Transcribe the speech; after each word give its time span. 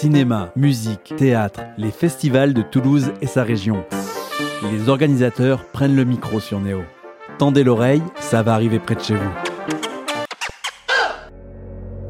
Cinéma, 0.00 0.52
musique, 0.54 1.14
théâtre, 1.16 1.62
les 1.76 1.90
festivals 1.90 2.54
de 2.54 2.62
Toulouse 2.62 3.10
et 3.20 3.26
sa 3.26 3.42
région. 3.42 3.84
Les 4.70 4.88
organisateurs 4.88 5.64
prennent 5.72 5.96
le 5.96 6.04
micro 6.04 6.38
sur 6.38 6.60
Néo. 6.60 6.82
Tendez 7.36 7.64
l'oreille, 7.64 8.02
ça 8.20 8.44
va 8.44 8.54
arriver 8.54 8.78
près 8.78 8.94
de 8.94 9.00
chez 9.00 9.16
vous. 9.16 9.47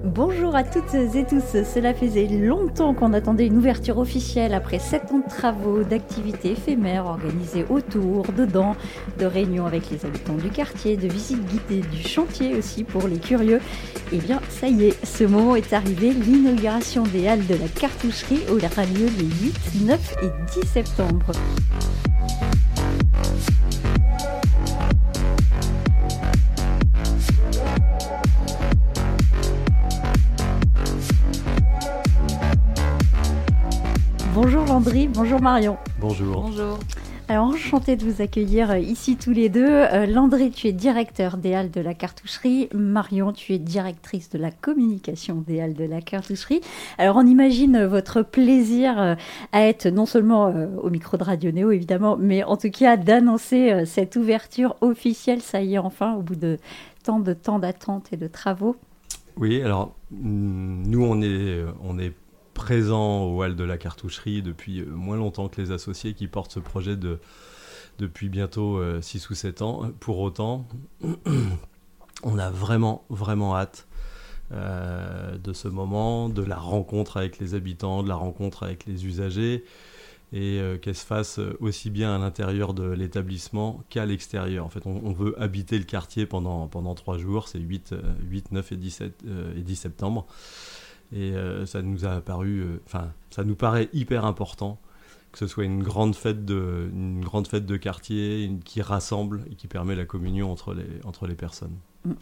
Bonjour 0.09 0.57
à 0.57 0.65
toutes 0.65 0.95
et 0.95 1.25
tous. 1.25 1.63
Cela 1.65 1.93
faisait 1.93 2.27
longtemps 2.29 2.95
qu'on 2.95 3.13
attendait 3.13 3.47
une 3.47 3.59
ouverture 3.59 3.99
officielle 3.99 4.55
après 4.55 4.79
sept 4.79 5.13
ans 5.13 5.19
de 5.19 5.29
travaux, 5.29 5.83
d'activités 5.83 6.53
éphémères 6.53 7.05
organisées 7.05 7.67
autour, 7.69 8.25
dedans, 8.33 8.75
de 9.19 9.27
réunions 9.27 9.67
avec 9.67 9.91
les 9.91 10.07
habitants 10.07 10.37
du 10.37 10.49
quartier, 10.49 10.97
de 10.97 11.09
visites 11.09 11.45
guidées 11.45 11.87
du 11.87 12.03
chantier 12.03 12.57
aussi 12.57 12.85
pour 12.85 13.07
les 13.07 13.19
curieux. 13.19 13.61
Eh 14.11 14.17
bien, 14.17 14.41
ça 14.49 14.69
y 14.69 14.85
est, 14.85 15.07
ce 15.07 15.25
moment 15.25 15.57
est 15.57 15.75
arrivé, 15.75 16.13
l'inauguration 16.13 17.03
des 17.03 17.29
halles 17.29 17.47
de 17.47 17.57
la 17.57 17.69
cartoucherie 17.69 18.41
aura 18.49 18.87
lieu 18.87 19.09
les 19.19 19.85
8, 19.85 19.87
9 19.87 20.17
et 20.23 20.61
10 20.61 20.69
septembre. 20.69 21.33
Bonjour 34.41 34.65
Landry, 34.67 35.09
bonjour 35.09 35.41
Marion. 35.41 35.79
Bonjour. 35.99 36.43
Bonjour. 36.43 36.79
Alors 37.27 37.47
enchanté 37.47 37.97
de 37.97 38.05
vous 38.05 38.23
accueillir 38.23 38.71
euh, 38.71 38.79
ici 38.79 39.17
tous 39.17 39.33
les 39.33 39.49
deux. 39.49 39.67
Euh, 39.67 40.07
Landry, 40.07 40.53
tu 40.53 40.69
es 40.69 40.73
directeur 40.73 41.39
des 41.39 41.55
Halles 41.55 41.73
de 41.73 41.81
la 41.81 41.93
Cartoucherie. 41.93 42.69
Marion, 42.73 43.33
tu 43.33 43.53
es 43.53 43.59
directrice 43.59 44.31
de 44.31 44.39
la 44.39 44.53
communication 44.53 45.43
des 45.45 45.61
Halles 45.61 45.75
de 45.75 45.83
la 45.83 46.01
Cartoucherie. 46.01 46.61
Alors 46.99 47.17
on 47.17 47.27
imagine 47.27 47.85
votre 47.85 48.23
plaisir 48.23 49.01
euh, 49.01 49.17
à 49.51 49.63
être 49.63 49.89
non 49.89 50.07
seulement 50.07 50.55
au 50.85 50.89
micro 50.89 51.17
de 51.17 51.25
Radio 51.25 51.51
Néo 51.51 51.73
évidemment, 51.73 52.17
mais 52.17 52.45
en 52.45 52.57
tout 52.57 52.71
cas 52.71 52.97
d'annoncer 52.97 53.87
cette 53.87 54.15
ouverture 54.15 54.77
officielle. 54.83 55.41
Ça 55.41 55.63
y 55.63 55.75
est 55.75 55.79
enfin, 55.79 56.15
au 56.15 56.23
bout 56.23 56.37
de 56.37 56.59
tant 57.03 57.19
de 57.19 57.33
temps 57.33 57.59
d'attente 57.59 58.13
et 58.13 58.17
de 58.17 58.29
travaux. 58.29 58.77
Oui, 59.37 59.61
alors 59.63 59.97
nous 60.13 61.03
on 61.03 61.21
est 61.23 61.65
on 61.83 61.99
est 61.99 62.13
présent 62.59 63.23
au 63.23 63.41
hall 63.41 63.55
de 63.55 63.63
la 63.63 63.79
cartoucherie 63.79 64.43
depuis 64.43 64.81
euh, 64.81 64.87
moins 64.87 65.17
longtemps 65.17 65.49
que 65.49 65.61
les 65.61 65.71
associés 65.71 66.13
qui 66.13 66.27
portent 66.27 66.51
ce 66.51 66.59
projet 66.59 66.97
de, 66.97 67.21
depuis 67.99 68.29
bientôt 68.29 68.83
6 69.01 69.25
euh, 69.25 69.29
ou 69.31 69.35
7 69.35 69.63
ans. 69.63 69.91
Pour 70.01 70.19
autant, 70.19 70.67
on 72.25 72.37
a 72.37 72.51
vraiment, 72.51 73.05
vraiment 73.11 73.57
hâte 73.57 73.87
euh, 74.51 75.39
de 75.39 75.53
ce 75.53 75.69
moment, 75.69 76.29
de 76.29 76.43
la 76.43 76.57
rencontre 76.57 77.17
avec 77.17 77.39
les 77.39 77.55
habitants, 77.55 78.03
de 78.03 78.09
la 78.09 78.17
rencontre 78.17 78.65
avec 78.65 78.87
les 78.87 79.07
usagers, 79.07 79.65
et 80.33 80.61
qu'elle 80.83 80.97
se 80.97 81.07
fasse 81.07 81.41
aussi 81.61 81.89
bien 81.89 82.15
à 82.15 82.19
l'intérieur 82.19 82.75
de 82.75 82.87
l'établissement 82.91 83.83
qu'à 83.89 84.05
l'extérieur. 84.05 84.67
En 84.67 84.69
fait, 84.69 84.85
on, 84.85 85.13
veut 85.13 85.41
habiter 85.41 85.79
le 85.79 85.85
quartier 85.85 86.27
pendant, 86.27 86.69
pendant 86.69 86.95
3 86.95 87.17
jours, 87.17 87.49
c'est 87.49 87.59
8, 87.59 87.95
8, 88.29 88.53
9 88.53 88.73
et 88.73 88.77
17, 88.77 89.25
et 89.57 89.61
10 89.63 89.77
septembre. 89.77 90.27
Et 91.13 91.33
euh, 91.33 91.65
ça 91.67 91.83
nous 91.83 92.05
a 92.05 92.21
paru, 92.21 92.61
euh, 92.61 92.81
enfin, 92.87 93.13
ça 93.31 93.45
nous 93.45 93.55
paraît 93.55 93.89
hyper 93.93 94.25
important 94.25 94.79
que 95.33 95.39
ce 95.39 95.47
soit 95.47 95.65
une 95.65 95.83
grande 95.83 96.15
fête 96.15 96.45
de, 96.45 96.91
une 96.93 97.23
grande 97.23 97.47
fête 97.47 97.67
de 97.67 97.77
quartier 97.77 98.51
qui 98.65 98.81
rassemble 98.81 99.45
et 99.51 99.55
qui 99.55 99.67
permet 99.67 99.95
la 99.95 100.05
communion 100.05 100.51
entre 100.51 100.75
les, 100.75 100.87
entre 101.05 101.27
les 101.27 101.35
personnes. 101.35 101.77
Mm. 102.05 102.13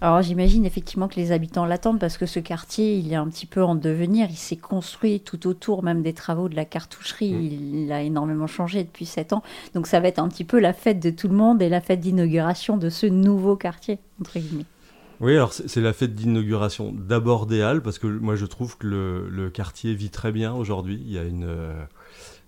Alors 0.00 0.22
j'imagine 0.22 0.64
effectivement 0.64 1.08
que 1.08 1.16
les 1.16 1.32
habitants 1.32 1.64
l'attendent 1.64 2.00
parce 2.00 2.18
que 2.18 2.26
ce 2.26 2.40
quartier, 2.40 2.96
il 2.96 3.12
est 3.12 3.16
un 3.16 3.28
petit 3.28 3.46
peu 3.46 3.62
en 3.62 3.74
devenir. 3.74 4.28
Il 4.30 4.36
s'est 4.36 4.56
construit 4.56 5.20
tout 5.20 5.46
autour 5.46 5.82
même 5.82 6.02
des 6.02 6.12
travaux 6.12 6.48
de 6.48 6.56
la 6.56 6.64
cartoucherie. 6.64 7.32
Mm. 7.32 7.74
Il, 7.74 7.92
a 7.92 8.02
énormément 8.02 8.46
changé 8.46 8.82
depuis 8.82 9.06
sept 9.06 9.32
ans. 9.32 9.42
Donc 9.74 9.86
ça 9.86 10.00
va 10.00 10.08
être 10.08 10.18
un 10.18 10.28
petit 10.28 10.44
peu 10.44 10.58
la 10.58 10.72
fête 10.72 11.00
de 11.00 11.10
tout 11.10 11.28
le 11.28 11.34
monde 11.34 11.62
et 11.62 11.68
la 11.68 11.80
fête 11.80 12.00
d'inauguration 12.00 12.76
de 12.76 12.90
ce 12.90 13.06
nouveau 13.06 13.56
quartier, 13.56 13.98
entre 14.20 14.38
guillemets. 14.38 14.66
Oui, 15.20 15.32
alors 15.34 15.52
c'est 15.52 15.80
la 15.80 15.92
fête 15.92 16.14
d'inauguration 16.14 16.92
d'abord 16.92 17.46
des 17.46 17.60
Halles, 17.60 17.82
parce 17.82 17.98
que 17.98 18.06
moi 18.06 18.36
je 18.36 18.46
trouve 18.46 18.78
que 18.78 18.86
le, 18.86 19.50
quartier 19.50 19.94
vit 19.94 20.10
très 20.10 20.30
bien 20.30 20.54
aujourd'hui. 20.54 21.02
Il 21.04 21.12
y 21.12 21.18
a 21.18 21.24
une. 21.24 21.44
Euh, 21.44 21.84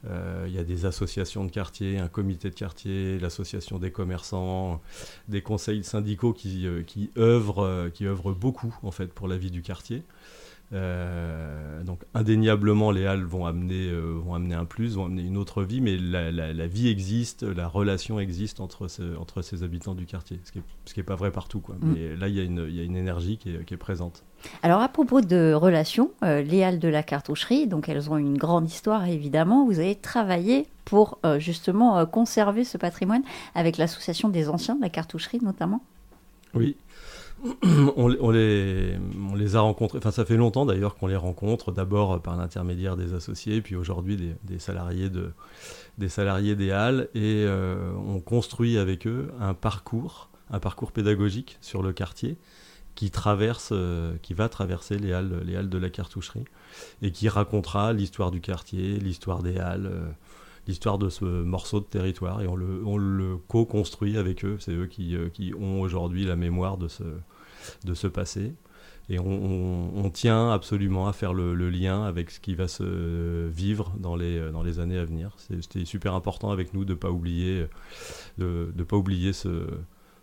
euh, 0.09 0.45
il 0.47 0.55
y 0.55 0.59
a 0.59 0.65
des 0.65 0.87
associations 0.87 1.45
de 1.45 1.51
quartier, 1.51 1.99
un 1.99 2.09
comité 2.09 2.49
de 2.49 2.55
quartier, 2.55 3.19
l'association 3.19 3.79
des 3.79 3.91
commerçants, 3.91 4.81
des 5.29 5.43
conseils 5.43 5.85
syndicaux 5.85 6.33
qui, 6.33 6.67
euh, 6.67 6.83
qui, 6.83 7.11
œuvrent, 7.19 7.91
qui 7.93 8.07
œuvrent 8.07 8.33
beaucoup 8.33 8.75
en 8.83 8.93
fait 8.93 9.13
pour 9.13 9.27
la 9.27 9.37
vie 9.37 9.51
du 9.51 9.63
quartier. 9.63 10.05
Euh, 10.73 11.83
donc 11.83 12.01
indéniablement, 12.15 12.93
les 12.93 13.07
halles 13.07 13.25
vont 13.25 13.45
amener, 13.45 13.91
euh, 13.91 14.21
vont 14.25 14.35
amener 14.35 14.55
un 14.55 14.65
plus, 14.65 14.95
vont 14.95 15.07
amener 15.07 15.23
une 15.23 15.37
autre 15.37 15.65
vie, 15.65 15.81
mais 15.81 15.97
la, 15.97 16.67
vie 16.67 16.89
existe, 16.89 17.43
la 17.43 17.67
relation 17.67 18.21
existe 18.21 18.61
entre, 18.61 18.87
entre 19.19 19.43
ces 19.43 19.63
habitants 19.63 19.95
du 19.95 20.07
quartier, 20.07 20.39
ce 20.45 20.53
qui 20.53 20.61
n'est 20.97 21.05
pas 21.05 21.17
vrai 21.17 21.33
partout. 21.33 21.61
Quoi. 21.61 21.75
Mm. 21.81 21.93
Mais 21.93 22.17
là, 22.17 22.29
il 22.29 22.37
y, 22.37 22.41
a 22.41 22.45
une, 22.45 22.69
y 22.71 22.81
a 22.81 22.85
une 22.85 22.97
énergie 22.97 23.37
qui 23.37 23.51
est, 23.51 23.65
qui 23.65 23.75
est, 23.75 23.79
présente. 23.79 24.23
Alors 24.63 24.81
à 24.81 24.89
propos 24.89 25.21
de 25.21 25.53
relations, 25.53 26.13
euh, 26.23 26.43
les 26.43 26.63
halles 26.63 26.79
de 26.79 26.89
la 26.89 27.03
cartoucherie, 27.03 27.67
donc 27.67 27.89
elles 27.89 28.11
ont 28.11 28.17
une 28.17 28.39
grande 28.39 28.69
histoire 28.69 29.07
évidemment, 29.07 29.67
vous 29.67 29.81
avez 29.81 29.97
travaillé 29.97 30.67
pour 30.85 31.21
justement 31.39 32.05
conserver 32.07 32.65
ce 32.65 32.77
patrimoine 32.77 33.23
avec 33.55 33.77
l'association 33.77 34.29
des 34.29 34.49
anciens 34.49 34.75
de 34.75 34.81
la 34.81 34.89
cartoucherie 34.89 35.39
notamment? 35.41 35.83
Oui, 36.53 36.75
on, 37.97 38.09
les, 38.09 38.19
on, 38.21 39.35
les, 39.35 39.57
a 39.57 39.61
rencontrés, 39.61 39.99
enfin 39.99 40.11
ça 40.11 40.25
fait 40.25 40.37
longtemps 40.37 40.67
d'ailleurs 40.67 40.97
qu'on 40.97 41.07
les 41.07 41.17
rencontre, 41.17 41.73
d'abord 41.73 42.21
par 42.21 42.37
l'intermédiaire 42.37 42.97
des 42.97 43.15
associés, 43.15 43.63
puis 43.63 43.77
aujourd'hui 43.77 44.35
des, 44.45 44.59
salariés 44.59 45.09
de, 45.09 45.33
des 45.99 46.09
salariés 46.09 46.55
des 46.55 46.71
halles, 46.71 47.09
et 47.15 47.45
euh, 47.47 47.93
on 48.07 48.21
construit 48.21 48.79
avec 48.79 49.07
eux 49.07 49.33
un 49.41 49.55
parcours, 49.55 50.31
un 50.51 50.61
parcours 50.61 50.93
pédagogique 50.93 51.59
sur 51.61 51.83
le 51.83 51.93
quartier 51.93 52.37
qui 52.95 53.11
traverse, 53.11 53.71
euh, 53.73 54.17
qui 54.21 54.35
va 54.35 54.49
traverser 54.49 54.99
les 54.99 55.13
halles, 55.13 55.41
les 55.45 55.57
halles 55.57 55.71
de 55.71 55.79
la 55.79 55.89
cartoucherie, 55.89 56.45
et 57.01 57.13
qui 57.13 57.29
racontera 57.29 57.93
l'histoire 57.93 58.31
du 58.31 58.41
quartier, 58.41 58.99
l'histoire 58.99 59.43
des 59.43 59.59
halles. 59.59 59.87
Euh, 59.87 60.11
l'histoire 60.67 60.99
de 60.99 61.09
ce 61.09 61.25
morceau 61.25 61.81
de 61.81 61.87
territoire 61.87 62.43
et 62.43 62.47
on 62.47 62.55
le, 62.55 62.83
on 62.85 62.97
le 62.97 63.39
co-construit 63.39 64.19
avec 64.19 64.45
eux. 64.45 64.57
C'est 64.61 64.73
eux 64.73 64.87
qui, 64.87 65.17
qui 65.33 65.53
ont 65.59 65.81
aujourd'hui 65.81 66.27
la 66.27 66.37
mémoire 66.37 66.77
de 66.77 66.87
ce, 66.87 67.03
de 67.85 67.95
ce 67.95 68.07
passé. 68.07 68.55
Et 69.09 69.19
on, 69.19 70.09
tient 70.15 70.53
absolument 70.53 71.09
à 71.09 71.13
faire 71.13 71.35
le, 71.35 71.55
lien 71.69 72.05
avec 72.05 72.31
ce 72.31 72.39
qui 72.39 72.55
va 72.55 72.69
se 72.69 73.49
vivre 73.49 73.93
dans 73.99 74.15
les, 74.15 74.51
dans 74.53 74.63
les 74.63 74.79
années 74.79 74.99
à 74.99 75.05
venir. 75.05 75.35
C'était 75.37 75.85
super 75.85 76.15
important 76.15 76.53
avec 76.53 76.75
nous 76.75 76.85
de 76.85 76.93
ne 76.93 76.99
pas 76.99 77.11
oublier, 77.11 77.67
de, 78.39 78.73
de 78.73 78.85
pas 78.85 78.97
oublier 78.97 79.33
ce, 79.33 79.67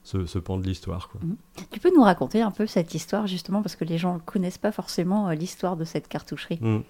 ce, 0.08 0.40
pan 0.40 0.58
de 0.58 0.66
l'histoire. 0.66 1.10
Mhm. 1.22 1.36
Tu 1.72 1.80
peux 1.80 1.92
nous 1.94 2.04
raconter 2.04 2.42
un 2.42 2.52
peu 2.52 2.66
cette 2.66 2.94
histoire, 2.94 3.28
justement, 3.28 3.62
parce 3.62 3.76
que 3.76 3.84
les 3.84 3.98
gens 3.98 4.16
ne 4.16 4.20
connaissent 4.20 4.58
pas 4.58 4.72
forcément 4.72 5.28
euh, 5.28 5.34
l'histoire 5.34 5.76
de 5.76 5.84
cette 5.84 6.08
cartoucherie. 6.08 6.60
Mhm. 6.62 6.84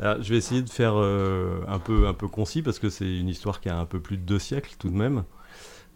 je 0.00 0.28
vais 0.28 0.36
essayer 0.36 0.62
de 0.62 0.70
faire 0.70 0.94
euh, 0.96 1.60
un, 1.68 1.78
peu, 1.78 2.08
un 2.08 2.14
peu 2.14 2.28
concis, 2.28 2.62
parce 2.62 2.78
que 2.78 2.90
c'est 2.90 3.18
une 3.18 3.28
histoire 3.28 3.60
qui 3.60 3.68
a 3.68 3.78
un 3.78 3.86
peu 3.86 4.00
plus 4.00 4.16
de 4.16 4.22
deux 4.22 4.38
siècles 4.38 4.74
tout 4.78 4.88
de 4.88 4.96
même. 4.96 5.24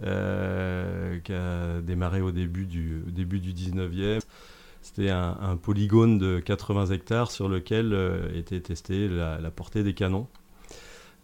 Euh, 0.03 1.21
qui 1.21 1.33
a 1.33 1.81
démarré 1.81 2.21
au 2.21 2.33
début 2.33 2.67
du, 2.67 3.03
début 3.07 3.39
du 3.39 3.53
19e. 3.53 4.21
C'était 4.83 5.11
un, 5.11 5.57
polygone 5.57 6.19
de 6.19 6.41
80 6.41 6.87
hectares 6.87 7.31
sur 7.31 7.49
lequel 7.49 7.95
euh, 7.95 8.29
était 8.37 8.61
testée 8.61 9.09
la, 9.09 9.39
portée 9.51 9.83
des 9.83 9.95
canons. 9.95 10.27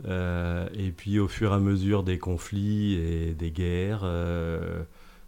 Euh, 0.06 0.68
et 0.72 0.92
puis 0.92 1.18
au 1.18 1.28
fur 1.28 1.50
et 1.52 1.54
à 1.54 1.58
mesure 1.58 2.04
des 2.04 2.18
conflits 2.18 2.94
et 2.94 3.34
des 3.34 3.50
guerres, 3.50 4.02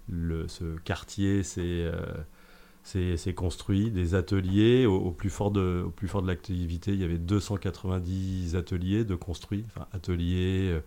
ce 0.09 0.79
quartier 0.85 1.43
s'est 1.43 3.35
construit, 3.35 3.91
des 3.91 4.15
ateliers. 4.15 4.87
Au, 4.87 5.11
plus 5.11 5.31
fort 5.31 5.51
de, 5.51 5.85
plus 5.97 6.09
fort 6.09 6.23
de 6.23 6.29
l'activité, 6.29 6.93
il 6.93 7.01
y 7.01 7.05
avait 7.05 7.19
290 7.19 8.55
ateliers 8.55 9.05
de 9.05 9.17
construits, 9.17 9.65
enfin 9.67 9.89
ateliers, 9.93 10.81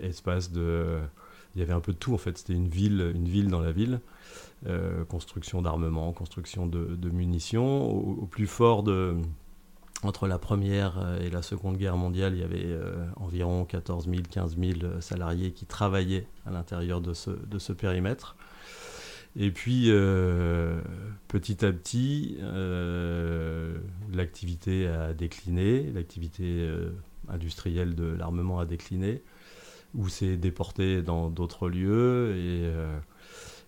espace 0.00 0.50
de 0.50 1.00
il 1.54 1.60
y 1.60 1.62
avait 1.62 1.72
un 1.72 1.80
peu 1.80 1.92
de 1.92 1.98
tout 1.98 2.14
en 2.14 2.18
fait. 2.18 2.38
C'était 2.38 2.52
une 2.52 2.68
ville, 2.68 3.12
une 3.14 3.28
ville 3.28 3.48
dans 3.48 3.60
la 3.60 3.72
ville. 3.72 4.00
Euh, 4.66 5.04
construction 5.04 5.62
d'armement, 5.62 6.12
construction 6.12 6.66
de, 6.66 7.10
munitions. 7.10 7.90
Au, 7.90 8.26
plus 8.26 8.46
fort 8.46 8.82
de 8.82 9.16
entre 10.02 10.26
la 10.26 10.38
première 10.38 11.18
et 11.20 11.28
la 11.28 11.42
seconde 11.42 11.76
guerre 11.76 11.96
mondiale, 11.96 12.32
il 12.34 12.40
y 12.40 12.42
avait 12.42 12.64
euh, 12.64 13.04
environ 13.16 13.66
14 13.66 14.08
000, 14.08 14.22
15 14.30 14.56
000 14.58 15.00
salariés 15.00 15.52
qui 15.52 15.66
travaillaient 15.66 16.26
à 16.46 16.50
l'intérieur 16.50 17.02
de 17.02 17.12
ce 17.12 17.72
périmètre. 17.72 18.36
Et 19.36 19.50
puis, 19.50 19.90
petit 21.28 21.64
à 21.64 21.72
petit, 21.72 22.38
l'activité 24.12 24.88
a 24.88 25.12
décliné, 25.12 25.90
l'activité 25.92 26.68
industriel 27.28 27.94
de 27.94 28.04
l'armement 28.04 28.58
a 28.60 28.66
décliné, 28.66 29.22
ou 29.94 30.08
s'est 30.08 30.36
déporté 30.36 31.02
dans 31.02 31.30
d'autres 31.30 31.68
lieux, 31.68 32.34
et, 32.36 32.64
euh, 32.64 32.98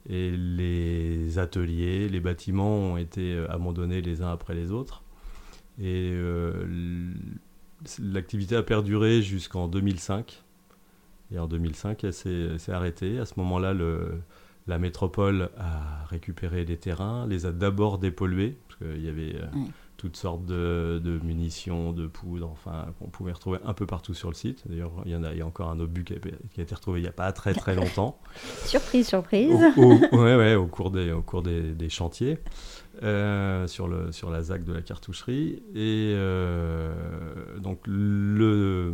et, 0.09 0.31
les 0.31 1.39
ateliers, 1.39 2.09
les 2.09 2.21
bâtiments 2.21 2.77
ont 2.77 2.97
été 2.97 3.37
abandonnés 3.49 4.01
les 4.01 4.23
uns 4.23 4.31
après 4.31 4.55
les 4.55 4.71
autres. 4.71 5.03
Et 5.81 6.13
l'activité 7.99 8.57
a 8.57 8.63
perduré 8.63 9.23
jusqu'en 9.23 9.69
2005. 9.69 10.43
Et 11.33 11.39
en 11.39 11.47
2005, 11.47 12.05
elle 12.05 12.13
s'est 12.13 12.73
arrêtée. 12.73 13.19
À 13.19 13.25
ce 13.25 13.35
moment-là, 13.39 13.75
la 14.67 14.79
métropole 14.79 15.51
a 15.59 16.05
récupéré 16.07 16.65
les 16.65 16.77
terrains, 16.77 17.27
les 17.27 17.47
a 17.47 17.53
d'abord 17.53 17.99
dépollués, 17.99 18.57
parce 18.69 18.79
qu'il 18.79 19.05
y 19.05 19.09
avait 19.09 19.37
toutes 19.97 20.17
sortes 20.17 20.45
de, 20.47 21.21
munitions, 21.23 21.93
de 21.93 22.07
poudres, 22.07 22.51
enfin, 22.51 22.87
qu'on 22.99 23.09
pouvait 23.09 23.33
retrouver 23.33 23.59
un 23.65 23.73
peu 23.73 23.87
partout 23.87 24.15
sur 24.15 24.29
le 24.29 24.35
site. 24.35 24.65
D'ailleurs, 24.67 24.93
il 25.05 25.13
y 25.13 25.17
en 25.17 25.23
a, 25.23 25.33
il 25.33 25.39
y 25.39 25.43
a 25.43 25.47
encore 25.47 25.71
un 25.71 25.79
obus 25.79 26.05
qui 26.05 26.15
a, 26.15 26.17
qui 26.19 26.61
a, 26.61 26.63
été 26.63 26.75
retrouvé 26.75 27.01
il 27.01 27.03
n'y 27.03 27.09
a 27.09 27.13
pas 27.13 27.31
très 27.33 27.55
très 27.55 27.75
longtemps. 27.75 28.19
surprise, 28.65 29.07
surprise. 29.07 29.55
Au, 29.77 29.95
ouais, 30.17 30.37
ouais, 30.37 30.55
au 30.55 30.67
cours 30.67 30.91
des, 30.91 31.13
au 31.13 31.23
cours 31.23 31.43
des, 31.43 31.73
des 31.73 31.89
chantiers. 31.89 32.39
Euh, 33.03 33.67
sur, 33.67 33.89
le, 33.89 34.13
sur 34.13 34.31
la 34.31 34.43
ZAC 34.43 34.65
de 34.65 34.73
la 34.73 34.83
cartoucherie. 34.83 35.63
Et 35.75 36.13
euh, 36.15 36.93
donc, 37.59 37.81
le, 37.87 38.93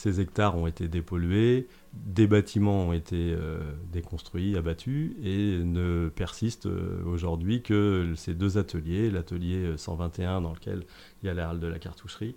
ces 0.00 0.18
hectares 0.18 0.56
ont 0.56 0.66
été 0.66 0.88
dépollués, 0.88 1.68
des 1.92 2.26
bâtiments 2.26 2.84
ont 2.88 2.92
été 2.94 3.34
euh, 3.34 3.60
déconstruits, 3.92 4.56
abattus, 4.56 5.12
et 5.22 5.58
ne 5.62 6.08
persistent 6.08 6.66
euh, 6.66 7.02
aujourd'hui 7.04 7.60
que 7.60 8.14
ces 8.16 8.32
deux 8.32 8.56
ateliers, 8.56 9.10
l'atelier 9.10 9.76
121 9.76 10.40
dans 10.40 10.54
lequel 10.54 10.84
il 11.22 11.26
y 11.26 11.28
a 11.28 11.34
la 11.34 11.50
halle 11.50 11.60
de 11.60 11.66
la 11.66 11.78
cartoucherie, 11.78 12.34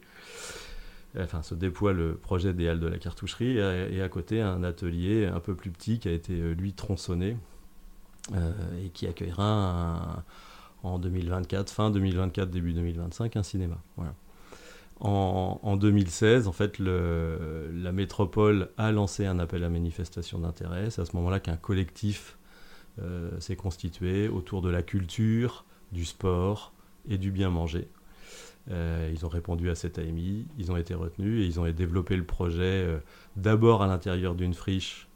enfin 1.18 1.42
se 1.42 1.56
déploie 1.56 1.94
le 1.94 2.16
projet 2.16 2.54
des 2.54 2.68
halles 2.68 2.82
de 2.82 2.88
la 2.88 2.98
cartoucherie, 2.98 3.58
et, 3.58 4.02
à 4.02 4.10
côté 4.10 4.42
un 4.42 4.62
atelier 4.66 5.26
un 5.28 5.40
peu 5.40 5.56
plus 5.56 5.72
petit 5.72 6.00
qui 6.00 6.10
a 6.10 6.12
été 6.12 6.34
euh, 6.34 6.54
lui 6.54 6.74
tronçonné, 6.74 7.38
et 8.84 8.90
qui 8.90 9.08
accueillera 9.08 10.24
en 10.84 11.00
2024, 11.00 11.70
fin 11.70 11.92
2024, 11.92 12.50
début 12.50 12.74
2025, 12.74 13.36
un 13.36 13.44
cinéma. 13.44 13.78
Voilà. 13.96 14.14
En, 15.06 15.76
2016, 15.76 16.48
en 16.48 16.54
fait, 16.54 16.80
la 16.80 17.92
métropole 17.92 18.70
a 18.78 18.94
lancé 18.94 19.26
un 19.26 19.38
appel 19.38 19.66
à 19.66 19.70
manifestation 19.70 20.40
d'intérêt. 20.40 20.90
C'est 20.92 21.02
à 21.02 21.06
ce 21.06 21.14
moment-là 21.18 21.42
qu'un 21.42 21.58
collectif 21.58 22.38
euh, 23.02 23.38
s'est 23.42 23.58
constitué 23.58 24.30
autour 24.30 24.62
de 24.62 24.70
la 24.70 24.82
culture, 24.82 25.66
du 25.92 26.06
sport 26.06 26.72
et 27.10 27.18
du 27.18 27.32
bien 27.32 27.50
manger. 27.50 27.90
Euh, 28.72 29.12
ils 29.14 29.26
ont 29.26 29.30
répondu 29.30 29.70
à 29.70 29.76
cette 29.76 30.00
AMI, 30.00 30.46
ils 30.58 30.72
ont 30.72 30.78
été 30.78 30.94
retenus 30.94 31.44
et 31.44 31.46
ils 31.46 31.60
ont 31.60 31.70
développé 31.70 32.16
le 32.16 32.24
projet 32.24 32.62
euh, 32.64 33.00
d'abord 33.36 33.84
à 33.84 33.88
l'intérieur 33.88 34.36
d'une 34.36 34.54
friche 34.54 35.08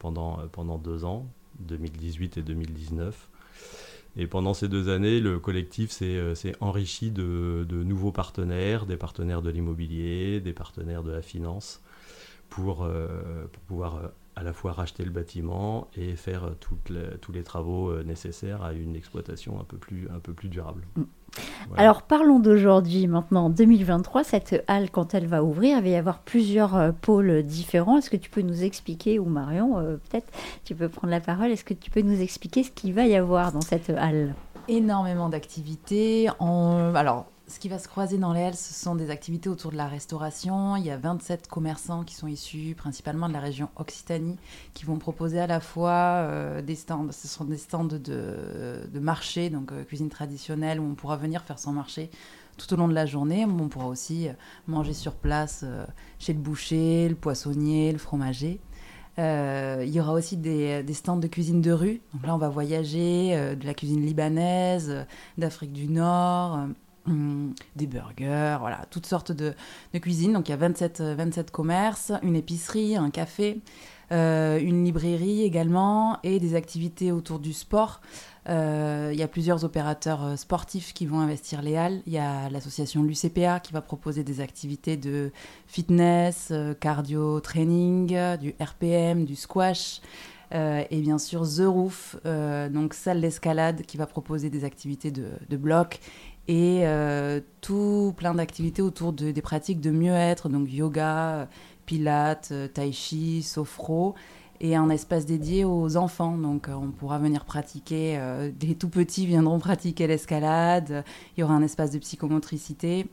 pendant, 0.00 0.38
pendant 0.50 0.76
deux 0.76 1.04
ans, 1.04 1.24
2018 1.60 2.38
et 2.38 2.42
2019. 2.42 3.28
Et 4.16 4.26
pendant 4.26 4.52
ces 4.52 4.68
deux 4.68 4.90
années, 4.90 5.20
le 5.20 5.38
collectif 5.38 5.90
s'est 5.90 6.16
euh, 6.16 6.34
enrichi 6.60 7.10
de, 7.10 7.64
nouveaux 7.70 8.12
partenaires, 8.12 8.84
des 8.84 8.96
partenaires 8.96 9.40
de 9.40 9.50
l'immobilier, 9.50 10.40
des 10.40 10.52
partenaires 10.52 11.02
de 11.02 11.10
la 11.10 11.22
finance, 11.22 11.80
pour, 12.50 12.84
euh, 12.84 13.46
pouvoir 13.66 13.96
euh, 13.96 14.08
à 14.36 14.42
la 14.42 14.52
fois 14.52 14.72
racheter 14.72 15.04
le 15.04 15.10
bâtiment 15.10 15.88
et 15.96 16.16
faire 16.16 16.50
tous 16.58 17.32
les 17.32 17.42
travaux 17.42 18.02
nécessaires 18.02 18.62
à 18.62 18.72
une 18.72 18.96
exploitation 18.96 19.60
un 19.60 19.64
peu 19.64 19.76
plus, 19.76 20.08
un 20.14 20.20
peu 20.20 20.32
plus 20.32 20.48
durable. 20.48 20.82
Mm. 20.96 21.02
Alors 21.76 22.02
parlons 22.02 22.38
d'aujourd'hui, 22.38 23.06
maintenant, 23.06 23.48
2023. 23.48 24.24
Cette 24.24 24.64
halle, 24.68 24.90
quand 24.90 25.14
elle 25.14 25.26
va 25.26 25.42
ouvrir, 25.42 25.78
il 25.78 25.82
va 25.82 25.88
y 25.88 25.94
avoir 25.94 26.18
plusieurs 26.18 26.76
euh, 26.76 26.92
pôles 26.92 27.42
différents. 27.42 27.98
Est-ce 27.98 28.10
que 28.10 28.16
tu 28.16 28.30
peux 28.30 28.42
nous 28.42 28.62
expliquer, 28.62 29.18
ou 29.18 29.24
Marion, 29.24 29.78
euh, 29.78 29.96
peut-être, 29.96 30.30
tu 30.64 30.74
peux 30.74 30.88
prendre 30.88 31.10
la 31.10 31.20
parole, 31.20 31.50
est-ce 31.50 31.64
que 31.64 31.74
tu 31.74 31.90
peux 31.90 32.02
nous 32.02 32.20
expliquer 32.20 32.64
ce 32.64 32.70
qu'il 32.70 32.92
va 32.92 33.06
y 33.06 33.16
avoir 33.16 33.52
dans 33.52 33.60
cette 33.60 33.90
halle? 33.90 34.34
Énormément 34.68 35.28
d'activités. 35.28 36.28
En... 36.38 36.94
Alors, 36.94 37.26
ce 37.52 37.60
qui 37.60 37.68
va 37.68 37.78
se 37.78 37.86
croiser 37.86 38.16
dans 38.16 38.32
les 38.32 38.42
halles, 38.42 38.56
ce 38.56 38.72
sont 38.72 38.94
des 38.94 39.10
activités 39.10 39.50
autour 39.50 39.72
de 39.72 39.76
la 39.76 39.86
restauration. 39.86 40.74
Il 40.76 40.86
y 40.86 40.90
a 40.90 40.96
27 40.96 41.48
commerçants 41.48 42.02
qui 42.02 42.14
sont 42.14 42.26
issus 42.26 42.74
principalement 42.74 43.28
de 43.28 43.34
la 43.34 43.40
région 43.40 43.68
Occitanie, 43.76 44.38
qui 44.72 44.86
vont 44.86 44.96
proposer 44.96 45.38
à 45.38 45.46
la 45.46 45.60
fois 45.60 45.90
euh, 45.90 46.62
des 46.62 46.74
stands, 46.74 47.12
ce 47.12 47.28
sont 47.28 47.44
des 47.44 47.58
stands 47.58 47.84
de, 47.84 48.80
marché, 48.94 49.50
donc 49.50 49.70
euh, 49.70 49.84
cuisine 49.84 50.08
traditionnelle, 50.08 50.80
où 50.80 50.84
on 50.84 50.94
pourra 50.94 51.16
venir 51.18 51.42
faire 51.42 51.58
son 51.58 51.72
marché 51.72 52.10
tout 52.56 52.72
au 52.72 52.76
long 52.76 52.88
de 52.88 52.94
la 52.94 53.04
journée. 53.04 53.44
On 53.44 53.68
pourra 53.68 53.86
aussi 53.86 54.28
euh, 54.28 54.32
manger 54.66 54.94
sur 54.94 55.14
place 55.14 55.62
chez 56.18 56.32
le 56.32 56.38
boucher, 56.38 57.06
le 57.10 57.16
poissonnier, 57.16 57.92
le 57.92 57.98
fromager. 57.98 58.60
il 59.18 59.90
y 59.90 60.00
aura 60.00 60.14
aussi 60.14 60.38
des, 60.38 60.82
des, 60.82 60.94
stands 60.94 61.18
de 61.18 61.28
cuisine 61.28 61.60
de 61.60 61.72
rue. 61.72 62.00
Donc 62.14 62.26
là, 62.26 62.34
on 62.34 62.38
va 62.38 62.48
voyager 62.48 63.56
de 63.56 63.66
la 63.66 63.74
cuisine 63.74 64.00
libanaise, 64.00 65.04
d'Afrique 65.36 65.74
du 65.74 65.88
Nord, 65.88 66.68
Hum, 67.08 67.52
des 67.74 67.88
burgers, 67.88 68.58
voilà, 68.60 68.86
toutes 68.90 69.06
sortes 69.06 69.32
de, 69.32 69.54
de 69.92 69.98
cuisines. 69.98 70.32
Donc 70.32 70.48
il 70.48 70.52
y 70.52 70.54
a 70.54 70.56
27, 70.56 71.00
27 71.00 71.50
commerces, 71.50 72.12
une 72.22 72.36
épicerie, 72.36 72.94
un 72.94 73.10
café, 73.10 73.60
euh, 74.12 74.60
une 74.60 74.84
librairie 74.84 75.42
également 75.42 76.18
et 76.22 76.38
des 76.38 76.54
activités 76.54 77.12
autour 77.12 77.38
du 77.38 77.54
sport. 77.54 78.02
Euh, 78.48 79.10
il 79.12 79.18
y 79.18 79.22
a 79.22 79.28
plusieurs 79.28 79.64
opérateurs 79.64 80.22
euh, 80.22 80.36
sportifs 80.36 80.92
qui 80.92 81.06
vont 81.06 81.20
investir 81.20 81.62
les 81.62 81.76
halles. 81.76 82.02
Il 82.06 82.12
y 82.12 82.18
a 82.18 82.50
l'association 82.50 83.02
l'UCPA 83.02 83.60
qui 83.60 83.72
va 83.72 83.80
proposer 83.80 84.22
des 84.22 84.40
activités 84.40 84.98
de 84.98 85.32
fitness, 85.66 86.52
cardio 86.80 87.40
training, 87.40 88.36
du 88.36 88.54
RPM, 88.60 89.24
du 89.24 89.36
squash. 89.36 90.02
et 90.52 91.00
bien 91.00 91.16
sûr 91.16 91.48
The 91.48 91.64
Roof, 91.64 92.16
donc 92.70 92.92
salle 92.92 93.22
d'escalade 93.22 93.82
qui 93.86 93.96
va 93.96 94.06
proposer 94.06 94.50
des 94.50 94.64
activités 94.64 95.10
de, 95.10 95.28
de 95.48 95.56
bloc 95.56 96.00
et 96.48 96.80
euh, 96.84 97.40
tout 97.60 98.14
plein 98.16 98.34
d'activités 98.34 98.82
autour 98.82 99.12
de, 99.12 99.30
des 99.30 99.42
pratiques 99.42 99.80
de 99.80 99.90
mieux-être, 99.90 100.48
donc 100.48 100.72
yoga, 100.72 101.48
pilates, 101.86 102.48
euh, 102.52 102.68
tai 102.68 102.92
chi, 102.92 103.42
sophro, 103.42 104.14
et 104.60 104.76
un 104.76 104.90
espace 104.90 105.26
dédié 105.26 105.64
aux 105.64 105.96
enfants. 105.96 106.36
Donc 106.36 106.68
euh, 106.68 106.72
on 106.72 106.90
pourra 106.90 107.18
venir 107.18 107.44
pratiquer, 107.44 108.18
des 108.58 108.74
tout 108.74 108.88
petits 108.88 109.26
viendront 109.26 109.58
pratiquer 109.58 110.06
l'escalade, 110.06 111.04
il 111.36 111.40
y 111.40 111.44
aura 111.44 111.54
un 111.54 111.62
espace 111.62 111.90
de 111.90 111.98
psychomotricité. 111.98 113.06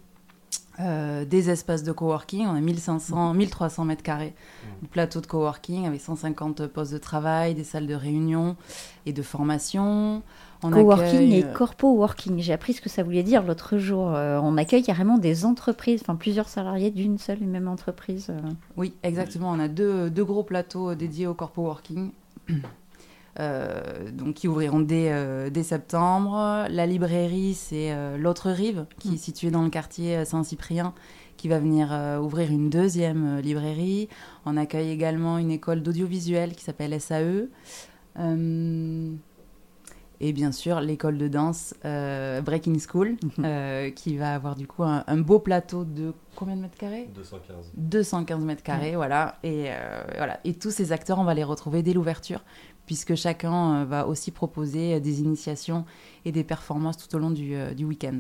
Des 0.80 1.50
espaces 1.50 1.84
de 1.84 1.92
coworking, 1.92 2.48
on 2.48 2.56
a 2.56 2.62
1500, 2.62 3.34
1300 3.34 3.84
mètres 3.84 4.02
carrés 4.02 4.34
de 4.82 4.88
plateau 4.88 5.20
de 5.20 5.28
coworking 5.28 5.86
avec 5.86 6.00
150 6.00 6.68
postes 6.68 6.94
de 6.94 6.98
travail, 6.98 7.54
des 7.54 7.66
salles 7.66 7.88
de 7.88 7.96
réunion 7.96 8.56
et 9.06 9.12
de 9.12 9.22
formation. 9.22 10.24
Coworking 10.62 11.32
et 11.32 11.46
euh, 11.46 11.54
corpo 11.54 11.94
working. 11.94 12.40
J'ai 12.40 12.52
appris 12.52 12.74
ce 12.74 12.82
que 12.82 12.90
ça 12.90 13.02
voulait 13.02 13.24
dire 13.24 13.44
l'autre 13.44 13.78
jour. 13.78 14.14
Euh, 14.14 14.40
on 14.44 14.58
accueille 14.58 14.84
carrément 14.84 15.18
des 15.18 15.46
entreprises, 15.46 16.02
enfin 16.02 16.16
plusieurs 16.16 16.50
salariés 16.50 16.92
d'une 16.92 17.18
seule 17.18 17.42
et 17.42 17.46
même 17.46 17.68
entreprise. 17.68 18.28
Euh. 18.30 18.42
Oui, 18.76 18.94
exactement. 19.04 19.52
On 19.52 19.60
a 19.60 19.70
deux, 19.70 20.10
deux 20.10 20.26
gros 20.26 20.44
plateaux 20.44 20.96
dédiés 20.96 21.28
au 21.28 21.34
corpo 21.34 21.62
working. 21.62 22.12
Donc 23.40 24.36
qui 24.36 24.48
ouvriront 24.48 24.82
dès, 24.82 25.50
dès, 25.50 25.64
septembre. 25.64 26.66
La 26.70 26.86
librairie, 26.86 27.54
c'est 27.54 27.94
l'autre 28.18 28.50
rive, 28.50 28.86
qui 29.00 29.10
est 29.10 29.14
mm. 29.14 29.18
située 29.18 29.52
dans 29.52 29.64
le 29.64 29.70
quartier 29.70 30.26
Saint-Cyprien, 30.26 30.94
qui 31.38 31.48
va 31.48 31.60
venir 31.60 31.92
ouvrir 32.22 32.52
une 32.52 32.70
deuxième 32.70 33.40
librairie. 33.40 34.10
On 34.46 34.58
accueille 34.58 34.90
également 34.90 35.38
une 35.38 35.52
école 35.52 35.82
d'audiovisuel 35.82 36.54
qui 36.54 36.64
s'appelle 36.64 37.00
SAE 37.00 37.48
et 40.22 40.34
bien 40.34 40.52
sûr 40.52 40.82
l'école 40.82 41.18
de 41.18 41.28
danse 41.28 41.74
euh, 41.86 42.42
Breaking 42.42 42.78
School, 42.80 43.16
euh, 43.40 43.90
qui 43.92 44.18
va 44.18 44.34
avoir 44.34 44.56
du 44.56 44.68
coup 44.68 44.84
un, 44.84 45.18
beau 45.18 45.40
plateau 45.40 45.84
de 45.84 46.14
combien 46.36 46.56
de 46.56 46.62
mètres 46.62 46.78
carrés? 46.78 47.10
215. 47.16 47.72
215 47.76 48.44
mètres 48.44 48.64
carrés, 48.64 48.96
voilà. 48.96 49.38
Et, 49.44 49.66
euh, 49.68 50.04
voilà. 50.18 50.40
Et 50.46 50.54
tous 50.54 50.72
ces 50.72 50.92
acteurs, 50.92 51.20
on 51.20 51.24
va 51.24 51.34
les 51.34 51.44
retrouver 51.44 51.84
dès 51.84 51.94
l'ouverture, 51.94 52.44
puisque 52.86 53.16
chacun 53.16 53.86
va 53.86 54.08
aussi 54.08 54.32
proposer 54.32 55.00
des 55.00 55.22
initiations 55.22 55.86
et 56.26 56.32
des 56.32 56.44
performances 56.44 56.98
tout 56.98 57.14
au 57.16 57.20
long 57.20 57.32
du, 57.32 57.54
du 57.76 57.86
week-end. 57.86 58.20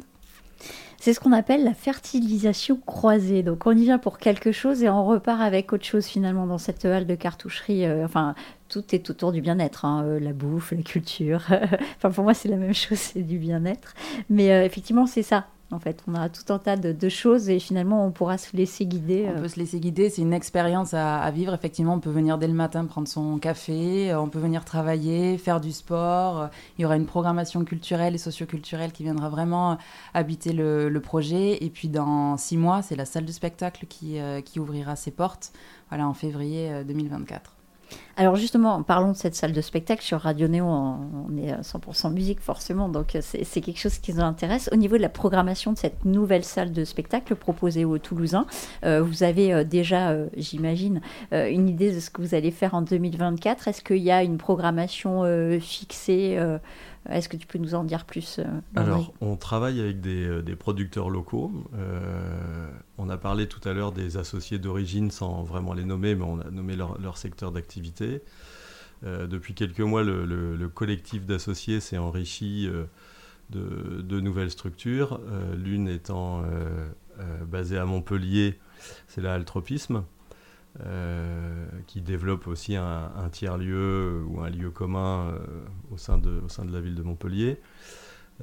C'est 1.02 1.14
ce 1.14 1.22
qu'on 1.22 1.32
appelle 1.32 1.64
la 1.64 1.74
fertilisation 1.74 2.78
croisée. 2.86 3.42
Donc 3.42 3.66
on 3.66 3.72
y 3.72 3.84
vient 3.84 4.00
pour 4.00 4.18
quelque 4.18 4.52
chose 4.52 4.84
et 4.84 4.90
on 4.90 5.06
repart 5.06 5.42
avec 5.42 5.72
autre 5.72 5.86
chose 5.86 6.06
finalement 6.06 6.46
dans 6.46 6.58
cette 6.58 6.84
halle 6.84 7.08
de 7.08 7.16
cartoucherie. 7.16 7.86
Euh, 7.86 8.04
enfin, 8.04 8.36
tout 8.68 8.84
est 8.94 9.10
autour 9.10 9.32
du 9.32 9.40
bien-être, 9.40 9.86
hein, 9.86 10.04
euh, 10.04 10.20
la 10.20 10.34
bouffe, 10.34 10.72
la 10.72 10.84
culture. 10.84 11.44
enfin 11.98 12.12
pour 12.12 12.26
moi 12.26 12.34
c'est 12.34 12.50
la 12.50 12.58
même 12.58 12.74
chose, 12.74 12.98
c'est 12.98 13.24
du 13.24 13.38
bien-être. 13.38 13.94
Mais 14.30 14.52
euh, 14.52 14.66
effectivement 14.66 15.08
c'est 15.08 15.24
ça. 15.24 15.48
En 15.72 15.80
fait, 15.80 16.04
on 16.08 16.16
a 16.16 16.30
tout 16.30 16.52
un 16.52 16.58
tas 16.58 16.76
de, 16.78 17.10
choses 17.10 17.48
et 17.50 17.60
finalement, 17.60 18.04
on 18.04 18.12
pourra 18.12 18.40
se 18.40 18.58
laisser 18.58 18.88
guider. 18.88 19.30
On 19.36 19.40
peut 19.40 19.48
se 19.48 19.60
laisser 19.60 19.80
guider, 19.80 20.10
c'est 20.10 20.24
une 20.24 20.34
expérience 20.34 20.96
à, 20.96 21.30
vivre. 21.30 21.54
Effectivement, 21.54 21.94
on 21.94 22.00
peut 22.00 22.10
venir 22.10 22.40
dès 22.40 22.48
le 22.48 22.54
matin 22.54 22.86
prendre 22.86 23.08
son 23.08 23.38
café, 23.38 24.14
on 24.16 24.30
peut 24.30 24.40
venir 24.40 24.66
travailler, 24.66 25.38
faire 25.38 25.62
du 25.62 25.72
sport. 25.72 26.50
Il 26.78 26.82
y 26.82 26.86
aura 26.86 26.96
une 26.96 27.06
programmation 27.06 27.64
culturelle 27.66 28.16
et 28.16 28.18
socioculturelle 28.18 28.92
qui 28.92 29.04
viendra 29.04 29.30
vraiment 29.30 29.78
habiter 30.16 30.54
le, 30.54 31.00
projet. 31.00 31.64
Et 31.64 31.70
puis, 31.70 31.88
dans 31.88 32.36
six 32.36 32.58
mois, 32.58 32.82
c'est 32.82 32.96
la 32.96 33.06
salle 33.06 33.26
de 33.26 33.32
spectacle 33.32 33.86
qui, 33.88 34.20
euh, 34.20 34.42
qui 34.42 34.60
ouvrira 34.60 34.96
ses 34.96 35.12
portes, 35.12 35.54
voilà, 35.90 36.08
en 36.08 36.14
février 36.14 36.84
2024. 36.84 37.59
Euh, 37.92 38.20
Alors 38.20 38.36
justement, 38.36 38.84
parlons 38.84 39.14
de 39.14 39.18
cette 39.18 39.36
salle 39.36 39.54
de 39.54 39.62
spectacle 39.62 40.04
sur 40.04 40.20
Radio 40.20 40.50
Néon. 40.50 40.68
On 41.30 41.38
est 41.38 41.54
100% 41.62 42.12
musique 42.12 42.42
forcément, 42.42 42.90
donc 42.90 43.18
c'est 43.22 43.62
quelque 43.62 43.80
chose 43.80 43.98
qui 43.98 44.14
nous 44.14 44.22
intéresse. 44.22 44.70
Au 44.74 44.76
niveau 44.76 44.98
de 44.98 45.02
la 45.02 45.10
programmation 45.10 45.72
de 45.72 45.78
cette 45.78 46.04
nouvelle 46.04 46.44
salle 46.44 46.74
de 46.74 46.84
spectacle 46.84 47.36
proposée 47.36 47.86
aux 47.86 47.98
Toulousains, 47.98 48.46
euh, 48.84 49.02
vous 49.02 49.24
avez 49.24 49.54
euh, 49.54 49.64
déjà, 49.64 50.10
euh, 50.10 50.28
j'imagine, 50.36 51.02
une 51.32 51.70
idée 51.70 51.94
de 51.94 52.00
ce 52.02 52.10
que 52.10 52.22
vous 52.22 52.36
allez 52.36 52.52
faire 52.52 52.74
en 52.74 52.82
2024. 52.82 53.70
Est-ce 53.70 53.82
qu'il 53.82 53.98
y 53.98 54.12
a 54.12 54.24
une 54.24 54.38
programmation 54.38 55.24
fixée 55.60 56.38
est-ce 57.10 57.30
que 57.30 57.38
tu 57.38 57.48
peux 57.48 57.60
nous 57.60 57.76
en 57.76 57.84
dire 57.84 58.06
plus 58.06 58.40
Alors, 58.76 59.14
on 59.22 59.36
travaille 59.36 59.80
avec 59.80 60.02
des, 60.02 60.42
des 60.42 60.56
producteurs 60.56 61.10
locaux. 61.10 61.52
on 62.98 63.10
a 63.10 63.18
parlé 63.18 63.48
tout 63.48 63.68
à 63.68 63.74
l'heure 63.74 63.92
des 63.92 64.18
associés 64.18 64.60
d'origine 64.60 65.12
sans 65.12 65.44
vraiment 65.44 65.74
les 65.74 65.86
nommer, 65.86 66.16
mais 66.16 66.26
on 66.26 66.40
a 66.40 66.50
nommé 66.52 66.76
leur, 66.76 67.18
secteur 67.18 67.52
d'activité. 67.52 68.22
depuis 69.04 69.54
quelques 69.54 69.80
mois, 69.80 70.04
le, 70.04 70.26
le, 70.26 70.70
collectif 70.70 71.26
d'associés 71.26 71.80
s'est 71.80 71.98
enrichi 71.98 72.70
de, 73.50 74.02
de, 74.02 74.20
nouvelles 74.20 74.52
structures, 74.52 75.22
l'une 75.58 75.88
étant 75.88 76.44
euh, 77.20 77.44
basé 77.46 77.78
à 77.78 77.86
Montpellier, 77.86 78.58
c'est 79.08 79.22
l'altropisme. 79.22 79.98
Euh, 79.98 80.19
qui 81.88 82.02
développe 82.02 82.48
aussi 82.48 82.76
un, 82.76 83.30
tiers-lieu 83.32 84.24
ou 84.28 84.42
un 84.42 84.50
lieu 84.50 84.70
commun 84.72 85.30
euh, 85.30 85.40
au, 85.92 85.98
sein 85.98 86.18
de, 86.18 86.42
au 86.46 86.50
sein 86.50 86.66
de 86.66 86.72
la 86.72 86.80
ville 86.80 86.96
de 86.96 87.04
Montpellier, 87.04 87.60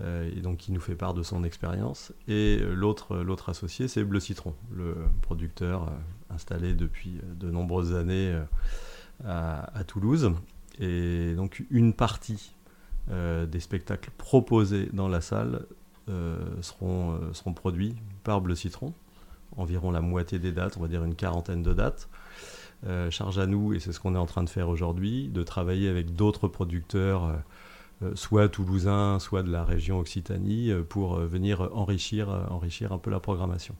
et 0.04 0.40
donc 0.42 0.58
qui 0.58 0.72
nous 0.72 0.80
fait 0.80 0.94
part 0.94 1.14
de 1.14 1.22
son 1.22 1.42
expérience. 1.42 2.12
Et 2.28 2.58
l'autre, 2.58 3.48
associé, 3.48 3.88
c'est 3.88 4.04
Bleu 4.04 4.20
Citron, 4.20 4.54
le 4.70 4.94
producteur 5.22 5.90
installé 6.28 6.74
depuis 6.74 7.18
de 7.40 7.50
nombreuses 7.50 7.94
années 7.94 8.38
à, 9.24 9.82
Toulouse. 9.86 10.32
Et 10.78 11.34
donc 11.34 11.64
une 11.70 11.94
partie 11.94 12.54
des 13.08 13.60
spectacles 13.60 14.10
proposés 14.18 14.90
dans 14.92 15.08
la 15.08 15.22
salle 15.22 15.64
seront 16.60 17.54
produits 17.54 17.96
par 18.22 18.42
Bleu 18.42 18.54
Citron, 18.54 18.92
environ 19.56 19.90
la 19.90 20.00
moitié 20.00 20.38
des 20.38 20.52
dates, 20.52 20.76
on 20.76 20.80
va 20.80 20.88
dire 20.88 21.04
une 21.04 21.14
quarantaine 21.14 21.62
de 21.62 21.72
dates. 21.72 22.08
Euh, 22.86 23.10
charge 23.10 23.38
à 23.38 23.46
nous, 23.46 23.72
et 23.72 23.80
c'est 23.80 23.92
ce 23.92 24.00
qu'on 24.00 24.14
est 24.14 24.18
en 24.18 24.26
train 24.26 24.44
de 24.44 24.50
faire 24.50 24.68
aujourd'hui, 24.68 25.28
de 25.28 25.42
travailler 25.42 25.88
avec 25.88 26.14
d'autres 26.14 26.46
producteurs, 26.46 27.24
euh, 27.24 27.32
euh, 28.02 28.12
soit 28.14 28.48
toulousains, 28.48 29.18
soit 29.18 29.42
de 29.42 29.50
la 29.50 29.64
région 29.64 29.98
Occitanie, 29.98 30.70
pour 30.88 31.16
venir 31.16 31.70
enrichir, 31.72 32.28
enrichir 32.50 32.92
un 32.92 32.98
peu 32.98 33.10
la 33.10 33.20
programmation. 33.20 33.74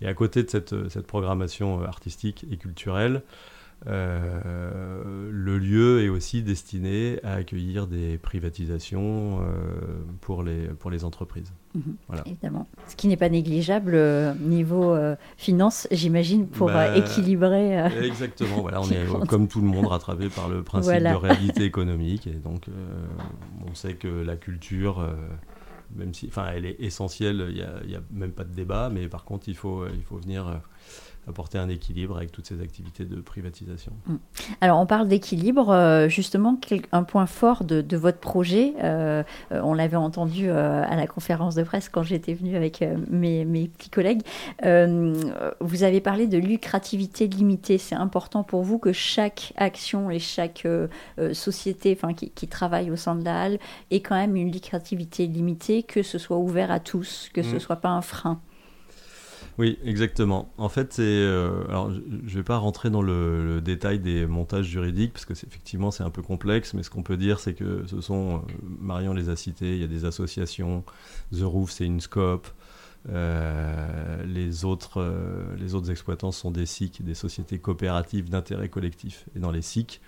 Et 0.00 0.06
à 0.06 0.14
côté 0.14 0.42
de 0.44 0.50
cette, 0.50 0.88
cette 0.88 1.06
programmation 1.06 1.82
artistique 1.82 2.46
et 2.50 2.56
culturelle, 2.56 3.22
euh, 3.86 5.30
le 5.32 5.58
lieu 5.58 6.02
est 6.02 6.08
aussi 6.08 6.42
destiné 6.42 7.18
à 7.24 7.34
accueillir 7.34 7.86
des 7.86 8.18
privatisations 8.18 9.40
euh, 9.40 9.42
pour, 10.20 10.42
les, 10.42 10.68
pour 10.68 10.90
les 10.90 11.04
entreprises. 11.04 11.52
Mhm. 11.74 11.96
Évidemment. 12.26 12.66
Ce 12.88 12.96
qui 12.96 13.08
n'est 13.08 13.16
pas 13.16 13.28
négligeable 13.28 13.94
euh, 13.94 14.34
niveau 14.34 14.96
finance, 15.36 15.88
j'imagine, 15.90 16.46
pour 16.46 16.66
bah, 16.66 16.96
équilibrer. 16.96 17.78
exactement. 18.04 18.60
Voilà, 18.60 18.80
on 18.80 18.90
est 18.90 19.26
comme 19.26 19.48
tout 19.48 19.60
le 19.60 19.68
monde 19.68 19.86
rattrapé 19.86 20.28
par 20.28 20.48
le 20.48 20.62
principe 20.62 21.02
de 21.02 21.14
réalité 21.14 21.64
économique. 21.64 22.26
Et 22.26 22.34
donc, 22.34 22.66
on 23.66 23.74
sait 23.74 23.94
que 23.94 24.08
la 24.08 24.36
culture 24.36 25.06
même 25.96 26.14
si, 26.14 26.28
enfin, 26.28 26.46
elle 26.54 26.66
est 26.66 26.76
essentielle, 26.78 27.46
il 27.48 27.56
n'y 27.56 27.94
a, 27.96 27.98
a, 27.98 28.02
même 28.12 28.30
pas 28.30 28.44
de 28.44 28.54
débat, 28.54 28.90
mais 28.90 29.08
par 29.08 29.24
contre, 29.24 29.48
il 29.48 29.56
faut, 29.56 29.84
il 29.88 30.04
faut 30.04 30.18
venir 30.18 30.60
apporter 31.30 31.58
un 31.58 31.68
équilibre 31.68 32.16
avec 32.16 32.32
toutes 32.32 32.46
ces 32.46 32.60
activités 32.60 33.04
de 33.04 33.20
privatisation. 33.20 33.92
Mm. 34.06 34.16
Alors 34.60 34.78
on 34.78 34.86
parle 34.86 35.08
d'équilibre, 35.08 35.70
euh, 35.70 36.08
justement 36.08 36.58
un 36.92 37.02
point 37.02 37.26
fort 37.26 37.64
de, 37.64 37.96
votre 37.96 38.18
projet, 38.18 38.74
euh, 38.82 39.22
euh, 39.52 39.60
on 39.64 39.74
l'avait 39.74 39.96
entendu 39.96 40.50
à 40.50 40.94
la 40.96 41.06
conférence 41.06 41.54
de 41.54 41.62
presse 41.62 41.88
quand 41.88 42.02
j'étais 42.02 42.34
venue 42.34 42.56
avec 42.56 42.84
mes, 43.10 43.68
petits 43.68 43.90
collègues, 43.90 44.22
vous 44.62 45.82
avez 45.82 46.00
parlé 46.00 46.26
de 46.26 46.38
lucrativité 46.38 47.26
limitée, 47.26 47.78
c'est 47.78 47.94
important 47.94 48.42
pour 48.42 48.62
vous 48.62 48.78
que 48.78 48.92
chaque 48.92 49.52
action 49.56 50.10
et 50.10 50.18
chaque 50.18 50.66
société 51.32 51.96
enfin, 51.96 52.14
qui, 52.14 52.30
qui, 52.30 52.48
travaille 52.48 52.90
au 52.90 52.96
sein 52.96 53.14
de 53.14 53.24
la 53.24 53.42
halle 53.42 53.58
ait 53.90 54.00
quand 54.00 54.16
même 54.16 54.36
une 54.36 54.52
lucrativité 54.52 55.26
limitée, 55.26 55.82
que 55.82 56.02
ce 56.02 56.18
soit 56.18 56.38
ouvert 56.38 56.70
à 56.70 56.80
tous, 56.80 57.30
que 57.32 57.42
ce 57.42 57.50
ne 57.50 57.56
mm. 57.56 57.60
soit 57.60 57.76
pas 57.76 57.90
un 57.90 58.02
frein. 58.02 58.40
Oui, 59.58 59.78
exactement. 59.84 60.52
En 60.58 60.68
fait, 60.68 60.92
c'est. 60.92 61.02
Euh, 61.02 61.64
alors, 61.68 61.90
je 61.90 61.98
ne 61.98 62.28
vais 62.28 62.42
pas 62.42 62.56
rentrer 62.56 62.90
dans 62.90 63.02
le, 63.02 63.60
détail 63.60 63.98
des 63.98 64.26
montages 64.26 64.66
juridiques, 64.66 65.12
parce 65.12 65.24
que 65.24 65.32
effectivement, 65.32 65.90
c'est 65.90 66.02
un 66.02 66.10
peu 66.10 66.22
complexe, 66.22 66.74
mais 66.74 66.82
ce 66.82 66.90
qu'on 66.90 67.02
peut 67.02 67.16
dire, 67.16 67.40
c'est 67.40 67.54
que 67.54 67.84
ce 67.86 68.00
sont. 68.00 68.36
Euh, 68.36 68.52
Marion 68.80 69.12
les 69.12 69.28
a 69.28 69.36
cités, 69.36 69.74
il 69.74 69.80
y 69.80 69.84
a 69.84 69.88
des 69.88 70.04
associations. 70.04 70.84
The 71.32 71.42
Roof, 71.42 71.70
c'est 71.70 71.86
une 71.86 72.00
scope. 72.00 72.48
Euh, 73.08 74.22
les, 74.24 74.64
autres, 74.64 75.02
les 75.58 75.74
autres 75.74 75.90
exploitants 75.90 76.32
sont 76.32 76.50
des 76.50 76.66
SIC, 76.66 77.04
des 77.04 77.14
sociétés 77.14 77.58
coopératives 77.58 78.28
d'intérêt 78.28 78.68
collectif. 78.68 79.26
Et 79.34 79.38
dans 79.38 79.50
les 79.50 79.62
SIC, 79.62 80.00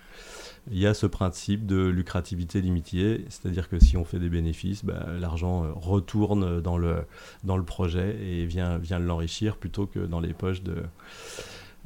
il 0.71 0.77
y 0.77 0.87
a 0.87 0.93
ce 0.93 1.05
principe 1.05 1.65
de 1.65 1.87
lucrativité 1.87 2.61
limitée, 2.61 3.25
c'est-à-dire 3.29 3.67
que 3.67 3.79
si 3.79 3.97
on 3.97 4.05
fait 4.05 4.19
des 4.19 4.29
bénéfices, 4.29 4.85
bah, 4.85 5.07
l'argent 5.19 5.65
euh, 5.65 5.71
retourne 5.73 6.61
dans 6.61 6.77
le, 6.77 7.03
dans 7.43 7.57
le 7.57 7.65
projet 7.65 8.17
et 8.23 8.45
vient, 8.45 8.77
vient 8.77 8.99
l'enrichir 8.99 9.57
plutôt 9.57 9.87
que 9.87 9.99
dans 9.99 10.19
les 10.19 10.33
poches 10.33 10.63
de, 10.63 10.83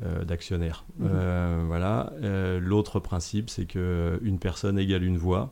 euh, 0.04 0.24
d'actionnaires. 0.26 0.86
Mmh. 1.00 1.08
Euh, 1.10 1.64
voilà. 1.66 2.14
l'autre 2.60 3.00
principe, 3.00 3.50
c'est 3.50 3.66
qu'une 3.66 4.38
personne 4.40 4.78
égale 4.78 5.04
une 5.04 5.18
voix 5.18 5.52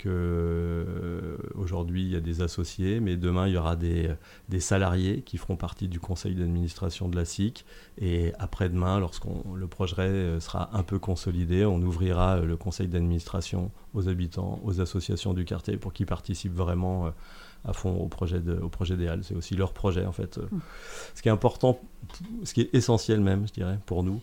que 0.00 0.08
euh, 0.08 1.09
aujourd'hui 1.60 2.02
il 2.02 2.10
y 2.10 2.16
a 2.16 2.20
des 2.20 2.42
associés, 2.42 3.00
mais 3.00 3.16
demain 3.16 3.46
il 3.46 3.54
y 3.54 3.56
aura 3.56 3.76
des, 3.76 4.14
des 4.48 4.60
salariés 4.60 5.22
qui 5.22 5.38
feront 5.38 5.56
partie 5.56 5.88
du 5.88 6.00
conseil 6.00 6.34
d'administration 6.34 7.08
de 7.08 7.16
la 7.16 7.24
SIC. 7.24 7.64
Et 7.98 8.32
après-demain, 8.38 8.98
lorsque 8.98 9.26
le 9.54 9.66
projet 9.66 10.02
euh, 10.02 10.40
sera 10.40 10.70
un 10.76 10.82
peu 10.82 10.98
consolidé, 10.98 11.64
on 11.64 11.80
ouvrira 11.82 12.38
euh, 12.38 12.44
le 12.44 12.56
conseil 12.56 12.88
d'administration 12.88 13.70
aux 13.94 14.08
habitants, 14.08 14.60
aux 14.64 14.80
associations 14.80 15.34
du 15.34 15.44
quartier 15.44 15.76
pour 15.76 15.92
qu'ils 15.92 16.06
participent 16.06 16.56
vraiment 16.56 17.12
à 17.64 17.72
fond 17.72 17.94
au 17.96 18.08
projet, 18.08 18.40
de, 18.40 18.54
au 18.54 18.68
projet 18.68 18.96
des 18.96 19.08
Halles. 19.08 19.24
C'est 19.24 19.34
aussi 19.34 19.54
leur 19.54 19.72
projet 19.72 20.06
en 20.06 20.12
fait. 20.12 20.38
Mmh. 20.38 20.58
Ce 21.14 21.22
qui 21.22 21.28
est 21.28 21.32
important, 21.32 21.80
ce 22.44 22.54
qui 22.54 22.62
est 22.62 22.74
essentiel 22.74 23.20
même, 23.20 23.46
je 23.46 23.52
dirais, 23.52 23.78
pour 23.86 24.02
nous, 24.02 24.20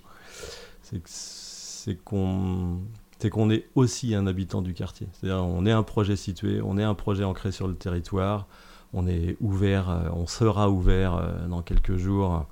c'est 0.82 1.96
qu'on 2.03 2.79
c'est 3.19 3.29
qu'on 3.29 3.50
est 3.50 3.67
aussi 3.75 4.13
un 4.15 4.27
habitant 4.27 4.62
du 4.62 4.74
quartier. 4.74 5.07
C'est-à-dire 5.13 5.43
on 5.43 5.65
est 5.65 5.71
un 5.71 5.83
projet 5.83 6.15
situé, 6.15 6.62
on 6.63 6.77
est 6.77 6.83
un 6.83 6.93
projet 6.93 7.24
ancré 7.24 7.51
sur 7.51 7.67
le 7.67 7.75
territoire, 7.75 8.47
on 8.93 9.07
est 9.07 9.38
ouvert, 9.41 9.89
euh, 9.89 10.09
on 10.13 10.27
sera 10.27 10.69
ouvert 10.69 11.15
euh, 11.15 11.47
dans 11.47 11.62
quelques 11.62 11.97
jours 11.97 12.45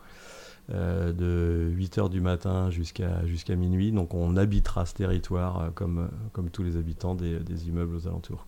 euh, 0.73 1.13
de 1.13 1.71
8h 1.77 2.09
du 2.09 2.19
matin 2.19 2.71
jusqu'à 2.71 3.25
jusqu'à 3.25 3.55
minuit. 3.55 3.91
Donc 3.91 4.13
on 4.13 4.35
habitera 4.37 4.85
ce 4.85 4.95
territoire 4.95 5.71
comme, 5.75 6.09
comme 6.33 6.49
tous 6.49 6.63
les 6.63 6.77
habitants 6.77 7.15
des, 7.15 7.67
immeubles 7.67 7.95
aux 7.95 8.07
alentours. 8.07 8.45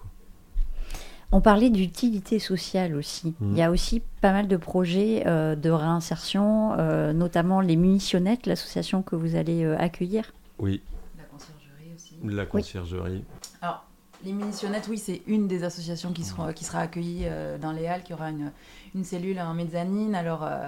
On 1.33 1.41
parlait 1.41 1.69
d'utilité 1.69 2.39
sociale 2.39 2.95
aussi. 2.95 3.35
Mmh. 3.41 3.51
Il 3.51 3.57
y 3.57 3.61
a 3.61 3.69
aussi 3.69 4.01
pas 4.21 4.31
mal 4.31 4.47
de 4.47 4.55
projets 4.55 5.25
de 5.25 5.69
réinsertion, 5.69 6.77
notamment 7.13 7.59
les 7.59 7.75
munitionnettes, 7.75 8.45
l'association 8.45 9.01
que 9.01 9.17
vous 9.17 9.35
allez 9.35 9.65
accueillir. 9.65 10.31
Oui, 10.57 10.81
la 12.23 12.45
conciergerie. 12.45 13.23
Alors, 13.61 13.85
les 14.23 14.33
munitionnettes, 14.33 14.87
oui, 14.89 14.97
c'est 14.97 15.21
une 15.27 15.47
des 15.47 15.63
associations 15.63 16.11
qui, 16.11 16.23
sera, 16.23 16.53
qui 16.53 16.63
sera 16.63 16.79
accueillie 16.79 17.23
euh, 17.25 17.57
dans 17.57 17.71
les 17.71 17.87
Halles, 17.87 18.03
qui 18.03 18.13
aura 18.13 18.29
une, 18.31 18.51
une 18.97 19.03
cellule 19.03 19.39
en 19.39 19.53
mezzanine. 19.53 20.15
Alors, 20.15 20.43
euh, 20.43 20.67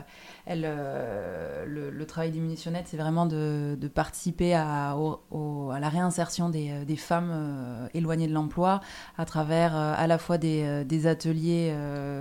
euh, 0.49 1.65
le, 1.65 2.05
travail 2.05 2.31
des 2.31 2.39
munitionnettes, 2.39 2.87
c'est 2.87 2.97
vraiment 2.97 3.25
de, 3.25 3.77
participer 3.93 4.53
à, 4.53 4.95
la 5.79 5.89
réinsertion 5.89 6.49
des, 6.49 6.85
des 6.85 6.95
femmes 6.95 7.89
éloignées 7.93 8.27
de 8.27 8.33
l'emploi 8.33 8.81
à 9.17 9.25
travers 9.25 9.75
à 9.75 10.07
la 10.07 10.17
fois 10.17 10.37
des, 10.37 11.07
ateliers 11.07 11.73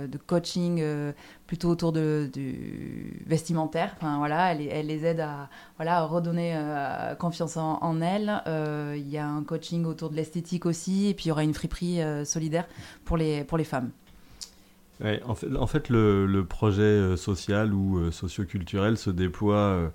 de 0.07 0.17
coaching 0.17 0.83
plutôt 1.49 1.69
autour 1.69 1.91
de, 1.91 2.29
du 2.31 3.23
vestimentaire. 3.25 3.95
Enfin, 3.97 4.19
voilà, 4.19 4.53
elle, 4.53 4.85
les 4.85 5.03
aide 5.03 5.19
à, 5.19 5.49
voilà, 5.77 6.03
redonner 6.03 6.53
euh, 6.55 7.15
confiance 7.15 7.57
en, 7.57 8.01
elles. 8.01 8.43
Euh, 8.45 8.93
il 8.95 9.09
y 9.09 9.17
a 9.17 9.27
un 9.27 9.43
coaching 9.43 9.83
autour 9.85 10.11
de 10.11 10.15
l'esthétique 10.15 10.67
aussi, 10.67 11.07
et 11.07 11.15
puis 11.15 11.25
il 11.25 11.27
y 11.29 11.31
aura 11.31 11.43
une 11.43 11.55
friperie 11.55 12.03
euh, 12.03 12.23
solidaire 12.23 12.67
pour 13.03 13.17
les, 13.17 13.43
pour 13.43 13.57
les 13.57 13.63
femmes. 13.63 13.89
En, 15.01 15.35
fait, 15.35 15.55
en 15.55 15.67
fait, 15.67 15.89
le, 15.89 16.43
projet 16.43 17.15
social 17.15 17.73
ou 17.73 18.11
socioculturel 18.11 18.97
se 18.97 19.09
déploie 19.09 19.91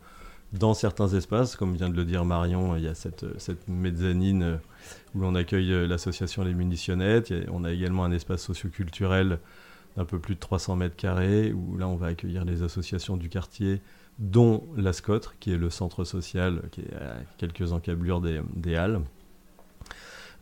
dans 0.53 0.73
certains 0.73 1.09
espaces, 1.09 1.57
comme 1.57 1.75
vient 1.75 1.89
de 1.91 1.97
le 1.97 2.05
dire 2.05 2.25
Marion, 2.25 2.77
il 2.77 2.85
y 2.85 2.89
a 2.89 2.95
cette, 2.95 3.25
mezzanine 3.69 4.61
où 5.15 5.21
l'on 5.21 5.35
accueille 5.35 5.87
l'association 5.87 6.43
Les 6.43 6.55
Munitionnettes. 6.55 7.35
on 7.53 7.65
a 7.65 7.73
également 7.73 8.05
un 8.05 8.13
espace 8.13 8.43
socioculturel 8.43 9.39
d'un 9.97 10.05
peu 10.05 10.19
plus 10.19 10.35
de 10.35 10.41
300 10.41 10.77
mètres 10.77 10.97
carrés, 10.97 11.53
où 11.53 11.77
là 11.77 11.87
on 11.89 11.97
va 11.97 12.09
accueillir 12.09 12.45
les 12.45 12.63
associations 12.63 13.17
du 13.17 13.29
quartier 13.29 13.81
dont 14.19 14.65
la 14.77 14.93
SCOTRE, 14.93 15.35
qui 15.39 15.53
est 15.53 15.57
le 15.57 15.71
centre 15.71 16.05
social 16.05 16.63
qui 16.71 16.83
est 16.83 16.95
à 16.95 17.17
quelques 17.39 17.73
encablures 17.73 18.21
des 18.21 18.77
Halles. 18.77 19.01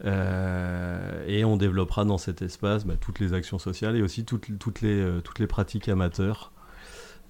Euh, 0.05 1.25
et 1.27 1.45
on 1.45 1.57
développera 1.57 2.05
dans 2.05 2.19
cet 2.19 2.43
espace 2.43 2.85
bah, 2.85 2.95
toutes 3.01 3.21
les 3.21 3.35
actions 3.35 3.59
sociales 3.59 3.97
et 3.97 4.03
aussi 4.03 4.25
toutes, 4.25 4.49
euh, 4.83 5.21
les 5.39 5.47
pratiques 5.47 5.89
amateurs 5.89 6.53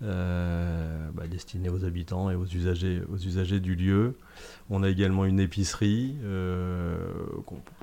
euh, 0.02 1.10
bah, 1.12 1.26
destinées 1.26 1.68
aux 1.68 1.84
habitants 1.84 2.30
et 2.30 2.34
aux 2.34 2.46
usagers, 2.46 3.02
aux 3.12 3.18
usagers 3.18 3.60
du 3.60 3.74
lieu. 3.74 4.16
On 4.70 4.82
a 4.82 4.88
également 4.88 5.26
une 5.26 5.38
épicerie, 5.38 6.16
je 6.22 6.96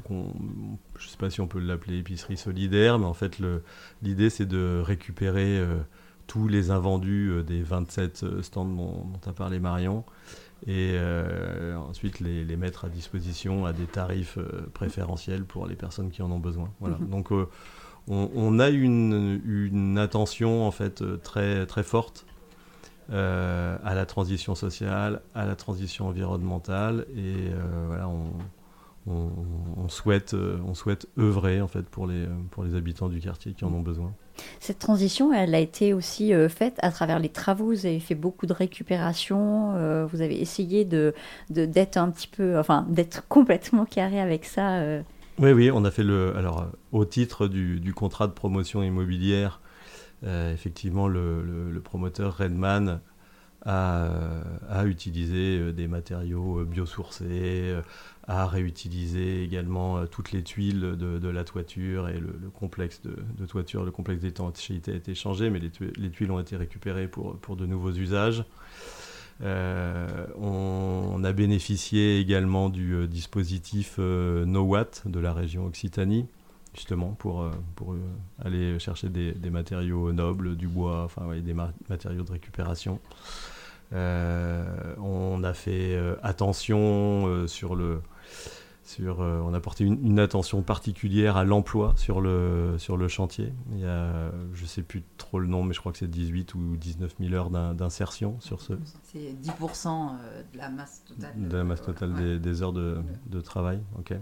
ne 0.10 0.74
sais 0.98 1.18
pas 1.18 1.30
si 1.30 1.40
on 1.40 1.48
peut 1.48 1.60
l'appeler 1.60 2.00
épicerie 2.00 2.38
solidaire, 2.38 2.98
mais 2.98 3.06
en 3.06 3.14
fait 3.14 3.40
l'idée 4.02 4.30
c'est 4.30 4.48
de 4.48 4.82
récupérer 4.84 5.64
tous 6.30 6.48
les 6.48 6.70
invendus 6.70 7.44
des 7.46 7.62
27 7.64 8.42
stands 8.44 8.64
dont, 8.64 9.04
dont 9.04 9.30
a 9.30 9.34
parlé 9.34 9.60
Marion 9.60 10.06
et 10.68 10.92
euh, 10.96 11.78
ensuite 11.78 12.20
les, 12.20 12.44
les, 12.44 12.58
mettre 12.58 12.86
à 12.86 12.90
disposition 12.90 13.66
à 13.66 13.74
des 13.74 13.86
tarifs 13.86 14.38
euh, 14.38 14.68
préférentiels 14.74 15.46
pour 15.46 15.66
les 15.68 15.76
personnes 15.76 16.12
qui 16.12 16.22
en 16.22 16.32
ont 16.32 16.40
besoin. 16.40 16.70
Voilà. 16.80 16.98
Mhm. 16.98 17.10
Donc 17.10 17.32
euh, 17.32 17.48
on, 18.08 18.30
on, 18.36 18.60
a 18.60 18.70
une, 18.70 19.42
une, 19.46 19.98
attention 19.98 20.68
en 20.68 20.72
fait 20.72 21.04
très, 21.22 21.66
très 21.66 21.84
forte 21.84 22.26
à 23.12 23.96
la 23.96 24.06
transition 24.06 24.54
sociale, 24.54 25.22
à 25.34 25.46
la 25.46 25.56
transition 25.56 26.08
environnementale 26.08 27.08
et 27.18 27.50
voilà, 27.88 28.08
on, 28.08 28.34
on, 29.10 29.32
on, 29.78 29.90
souhaite, 29.90 30.34
on 30.34 30.74
souhaite 30.74 31.08
œuvrer 31.18 31.62
en 31.62 31.68
fait 31.68 31.84
pour 31.84 32.08
les, 32.08 32.28
pour 32.52 32.64
les 32.64 32.76
habitants 32.76 33.10
du 33.10 33.20
quartier 33.20 33.54
qui 33.54 33.66
en 33.66 33.74
ont 33.74 33.82
besoin. 33.82 34.14
Cette 34.60 34.80
transition, 34.80 35.34
elle 35.34 35.56
a 35.56 35.60
été 35.60 35.94
aussi 35.94 36.34
euh, 36.34 36.50
faite 36.50 36.78
à 36.82 36.92
travers 36.92 37.20
les 37.20 37.30
travaux. 37.30 37.66
Vous 37.68 37.86
avez 37.86 38.00
fait 38.00 38.16
beaucoup 38.16 38.46
de 38.46 38.54
récupération. 38.54 39.74
Euh, 39.76 40.06
vous 40.06 40.22
avez 40.22 40.40
essayé 40.40 40.86
de 40.86 41.14
d'être 41.50 41.98
un 41.98 42.10
petit 42.10 42.28
peu, 42.28 42.58
enfin, 42.58 42.86
d'être 42.90 43.28
complètement 43.30 43.86
carré 43.86 44.20
avec 44.20 44.46
ça. 44.46 44.78
Euh. 44.78 45.02
Oui, 45.40 45.52
oui, 45.52 45.72
on 45.72 45.86
a 45.86 45.92
fait 45.92 46.04
le. 46.04 46.36
Alors, 46.36 46.68
au 46.92 47.06
titre 47.06 47.48
du, 47.48 47.80
du 47.80 47.94
contrat 47.94 48.28
de 48.28 48.34
promotion 48.34 48.84
immobilière, 48.84 49.62
effectivement, 50.26 51.08
le, 51.08 51.42
le, 51.42 51.72
le, 51.72 51.80
promoteur 51.80 52.36
Redman 52.36 53.00
a, 53.66 54.10
a 54.70 54.86
utilisé 54.86 55.74
des 55.74 55.88
matériaux 55.88 56.64
biosourcés, 56.66 57.76
à 58.30 58.46
réutiliser 58.46 59.44
également 59.44 59.98
euh, 59.98 60.06
toutes 60.06 60.32
les 60.32 60.44
tuiles 60.44 60.96
de, 60.98 61.30
la 61.30 61.44
toiture 61.44 62.10
et 62.10 62.20
le, 62.20 62.30
le 62.40 62.50
complexe 62.52 63.02
de, 63.02 63.46
toiture, 63.48 63.84
le 63.84 63.92
complexe 63.92 64.22
d'étanchéité 64.22 64.92
a 64.92 64.96
été 64.96 65.16
changé, 65.16 65.50
mais 65.50 65.58
les, 65.58 65.72
tu 65.72 65.92
les, 65.98 66.12
tuiles 66.12 66.32
ont 66.32 66.40
été 66.40 66.56
récupérées 66.56 67.08
pour, 67.08 67.56
de 67.56 67.66
nouveaux 67.66 67.92
usages. 67.92 68.46
Euh, 69.42 70.28
on, 70.40 71.24
a 71.24 71.32
bénéficié 71.32 72.20
également 72.20 72.70
du 72.70 72.94
euh, 72.94 73.08
dispositif 73.08 73.96
euh, 73.98 74.46
NoWatt 74.46 75.04
de 75.06 75.20
la 75.20 75.34
région 75.34 75.66
Occitanie, 75.66 76.28
justement 76.74 77.12
pour, 77.12 77.42
euh, 77.42 77.52
pour 77.76 77.94
euh, 77.94 78.00
aller 78.44 78.80
chercher 78.80 79.10
des, 79.10 79.32
des, 79.32 79.50
matériaux 79.50 80.12
nobles, 80.12 80.56
du 80.56 80.68
bois, 80.68 81.04
enfin 81.04 81.26
ouais, 81.26 81.42
des 81.42 81.54
ma 81.54 81.74
matériaux 81.90 82.24
de 82.24 82.32
récupération. 82.32 83.00
on 83.92 85.44
a 85.44 85.54
fait 85.54 86.00
attention 86.22 87.48
sur 87.48 87.76
le, 87.76 88.02
sur, 88.90 89.22
euh, 89.22 89.40
on 89.46 89.54
a 89.54 89.60
porté 89.60 89.84
une, 89.84 90.04
une, 90.04 90.20
attention 90.20 90.64
particulière 90.64 91.38
à 91.38 91.44
l'emploi 91.44 91.94
sur 91.96 92.22
le, 92.22 92.74
sur 92.80 92.98
le 92.98 93.08
chantier. 93.08 93.54
Il 93.72 93.82
y 93.82 93.86
a, 93.86 94.32
je 94.54 94.64
ne 94.64 94.68
sais 94.68 94.82
plus 94.82 95.04
trop 95.18 95.40
le 95.40 95.46
nom, 95.46 95.64
mais 95.64 95.76
je 95.76 95.80
crois 95.80 95.92
que 95.92 96.00
c'est 96.00 96.10
18 96.10 96.56
ou 96.56 96.76
19 96.76 97.14
000 97.20 97.34
heures 97.36 97.52
d'insertion 97.76 98.40
sur 98.40 98.62
ce. 98.62 98.74
C'est 99.04 99.36
10% 99.44 99.88
euh, 99.88 100.44
de 100.52 100.58
la 100.58 100.70
masse 100.70 101.04
totale. 101.06 101.34
De 101.38 101.58
la 101.58 101.64
masse 101.64 101.84
totale 101.84 102.14
ouais. 102.14 102.40
des, 102.40 102.64
heures 102.64 102.74
de, 102.74 102.98
de 103.28 103.42
travail. 103.42 103.80
Ok. 104.00 104.16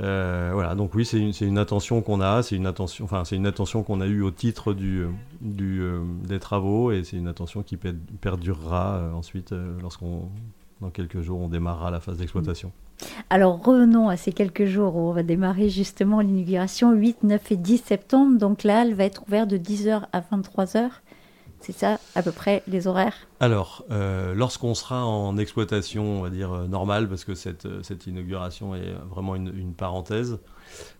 Euh, 0.00 0.50
voilà, 0.52 0.74
donc 0.74 0.94
oui, 0.94 1.04
c'est 1.04 1.18
une, 1.18 1.58
attention 1.58 2.02
qu'on 2.02 2.20
a, 2.20 2.42
c'est 2.42 2.56
une 2.56 2.66
attention, 2.66 3.04
enfin 3.04 3.24
c'est 3.24 3.36
une 3.36 3.46
attention 3.46 3.82
qu'on 3.82 4.00
a 4.00 4.06
eue 4.06 4.22
au 4.22 4.30
titre 4.30 4.72
du, 4.72 5.06
du 5.40 5.80
euh, 5.80 6.00
des 6.24 6.38
travaux 6.38 6.92
et 6.92 7.02
c'est 7.02 7.16
une 7.16 7.26
attention 7.26 7.62
qui 7.62 7.76
perdurera 7.76 8.96
euh, 8.96 9.12
ensuite 9.12 9.52
lorsqu'on, 9.82 10.28
dans 10.80 10.90
quelques 10.90 11.20
jours, 11.20 11.40
on 11.40 11.48
démarrera 11.48 11.90
la 11.90 12.00
phase 12.00 12.18
d'exploitation. 12.18 12.68
Mmh. 12.68 13.04
Alors 13.30 13.62
revenons 13.62 14.08
à 14.08 14.16
ces 14.16 14.32
quelques 14.32 14.64
jours 14.64 14.96
où 14.96 15.00
on 15.00 15.12
va 15.12 15.22
démarrer 15.22 15.68
justement 15.68 16.20
l'inauguration 16.20 16.92
8, 16.92 17.24
9 17.24 17.52
et 17.52 17.56
10 17.56 17.78
septembre. 17.78 18.38
Donc 18.38 18.64
là, 18.64 18.82
elle 18.82 18.94
va 18.94 19.04
être 19.04 19.22
ouverte 19.26 19.48
de 19.48 19.58
10h 19.58 20.02
à 20.12 20.20
23h. 20.20 20.90
C'est 21.60 21.72
ça 21.72 21.98
à 22.14 22.22
peu 22.22 22.32
près 22.32 22.62
les 22.66 22.86
horaires? 22.86 23.26
Alors, 23.40 23.84
euh, 23.90 24.34
lorsqu'on 24.34 24.74
sera 24.74 25.04
en 25.04 25.36
exploitation, 25.36 26.18
on 26.18 26.22
va 26.22 26.30
dire 26.30 26.52
euh, 26.52 26.66
normale, 26.66 27.08
parce 27.08 27.24
que 27.24 27.34
cette, 27.34 27.66
euh, 27.66 27.82
cette 27.82 28.06
inauguration 28.06 28.74
est 28.74 28.94
vraiment 29.10 29.34
une, 29.34 29.52
une 29.56 29.74
parenthèse, 29.74 30.38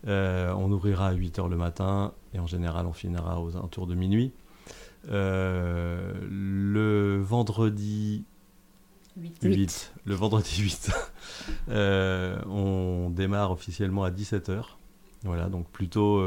euh, 0.06 0.52
on 0.52 0.70
ouvrira 0.70 1.08
à 1.08 1.14
8h 1.14 1.48
le 1.48 1.56
matin 1.56 2.12
et 2.34 2.38
en 2.38 2.46
général 2.46 2.86
on 2.86 2.92
finira 2.92 3.40
aux 3.40 3.56
alentours 3.56 3.86
de 3.86 3.94
minuit. 3.94 4.32
Euh, 5.10 6.12
le 6.28 7.20
vendredi 7.22 8.24
8. 9.16 9.38
8. 9.42 9.92
Le 10.04 10.14
vendredi 10.14 10.62
8. 10.62 10.90
euh, 11.70 12.38
on 12.46 13.10
démarre 13.10 13.52
officiellement 13.52 14.04
à 14.04 14.10
17h. 14.10 14.62
Voilà, 15.24 15.48
donc 15.48 15.68
plutôt. 15.70 16.20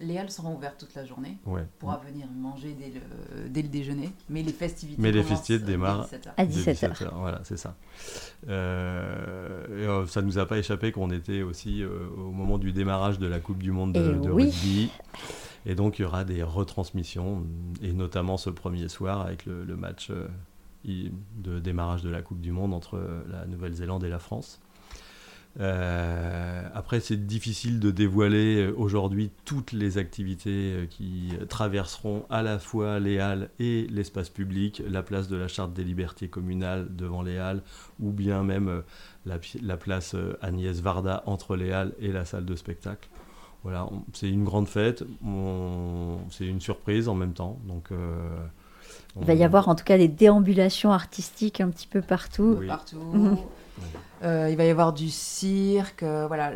Les 0.00 0.18
halles 0.18 0.30
seront 0.30 0.56
ouvertes 0.56 0.78
toute 0.78 0.94
la 0.94 1.04
journée. 1.04 1.38
Ouais. 1.46 1.62
On 1.62 1.78
pourra 1.78 1.98
venir 1.98 2.26
manger 2.36 2.76
dès 2.78 2.92
le, 2.92 3.48
dès 3.48 3.62
le 3.62 3.68
déjeuner. 3.68 4.10
Mais 4.28 4.42
les 4.42 4.52
festivités, 4.52 5.00
mais 5.00 5.12
les 5.12 5.22
festivités 5.22 5.64
démarrent 5.64 6.08
17 6.08 6.28
à 6.36 6.44
17h. 6.44 6.92
17h. 6.92 7.08
Voilà, 7.14 7.40
c'est 7.44 7.56
ça. 7.56 7.76
Euh, 8.48 9.66
et, 9.68 9.86
euh, 9.86 10.06
ça 10.06 10.20
ne 10.20 10.26
nous 10.26 10.38
a 10.38 10.46
pas 10.46 10.58
échappé 10.58 10.90
qu'on 10.90 11.10
était 11.10 11.42
aussi 11.42 11.82
euh, 11.82 12.08
au 12.16 12.32
moment 12.32 12.58
du 12.58 12.72
démarrage 12.72 13.18
de 13.18 13.26
la 13.26 13.38
Coupe 13.38 13.62
du 13.62 13.70
Monde 13.70 13.92
de, 13.92 14.14
de 14.14 14.30
oui. 14.30 14.44
rugby. 14.46 14.90
Et 15.66 15.74
donc, 15.74 15.98
il 15.98 16.02
y 16.02 16.04
aura 16.04 16.24
des 16.24 16.42
retransmissions, 16.42 17.46
et 17.82 17.92
notamment 17.92 18.36
ce 18.36 18.50
premier 18.50 18.88
soir 18.88 19.22
avec 19.22 19.46
le, 19.46 19.64
le 19.64 19.76
match 19.76 20.10
euh, 20.10 20.28
de 20.84 21.60
démarrage 21.60 22.02
de 22.02 22.10
la 22.10 22.20
Coupe 22.20 22.40
du 22.40 22.52
Monde 22.52 22.74
entre 22.74 23.00
la 23.30 23.46
Nouvelle-Zélande 23.46 24.04
et 24.04 24.10
la 24.10 24.18
France. 24.18 24.60
Euh, 25.60 26.68
après, 26.74 27.00
c'est 27.00 27.26
difficile 27.26 27.78
de 27.78 27.90
dévoiler 27.90 28.68
aujourd'hui 28.76 29.30
toutes 29.44 29.72
les 29.72 29.98
activités 29.98 30.88
qui 30.90 31.32
traverseront 31.48 32.24
à 32.28 32.42
la 32.42 32.58
fois 32.58 32.98
les 32.98 33.20
halles 33.20 33.50
et 33.58 33.86
l'espace 33.90 34.30
public, 34.30 34.82
la 34.88 35.02
place 35.02 35.28
de 35.28 35.36
la 35.36 35.48
Charte 35.48 35.72
des 35.72 35.84
libertés 35.84 36.28
communales 36.28 36.88
devant 36.90 37.22
les 37.22 37.38
halles, 37.38 37.62
ou 38.00 38.10
bien 38.10 38.42
même 38.42 38.82
la, 39.26 39.36
la 39.62 39.76
place 39.76 40.16
Agnès 40.42 40.80
Varda 40.80 41.22
entre 41.26 41.54
les 41.56 41.72
halles 41.72 41.92
et 42.00 42.10
la 42.10 42.24
salle 42.24 42.44
de 42.44 42.56
spectacle. 42.56 43.08
Voilà, 43.64 43.88
c'est 44.12 44.28
une 44.28 44.44
grande 44.44 44.68
fête, 44.68 45.04
c'est 46.30 46.46
une 46.46 46.60
surprise 46.60 47.08
en 47.08 47.14
même 47.14 47.32
temps. 47.32 47.58
Donc, 47.66 47.92
euh, 47.92 48.36
il 49.18 49.24
va 49.24 49.32
y 49.32 49.42
avoir 49.42 49.68
en 49.68 49.74
tout 49.74 49.84
cas 49.84 49.96
des 49.96 50.06
déambulations 50.08 50.92
artistiques 50.92 51.62
un 51.62 51.70
petit 51.70 51.86
peu 51.86 52.02
partout. 52.02 52.56
Oui. 52.60 52.66
Partout. 52.66 52.98
Euh, 54.22 54.48
il 54.50 54.56
va 54.56 54.64
y 54.64 54.70
avoir 54.70 54.92
du 54.92 55.10
cirque. 55.10 56.02
Euh, 56.02 56.26
voilà. 56.26 56.52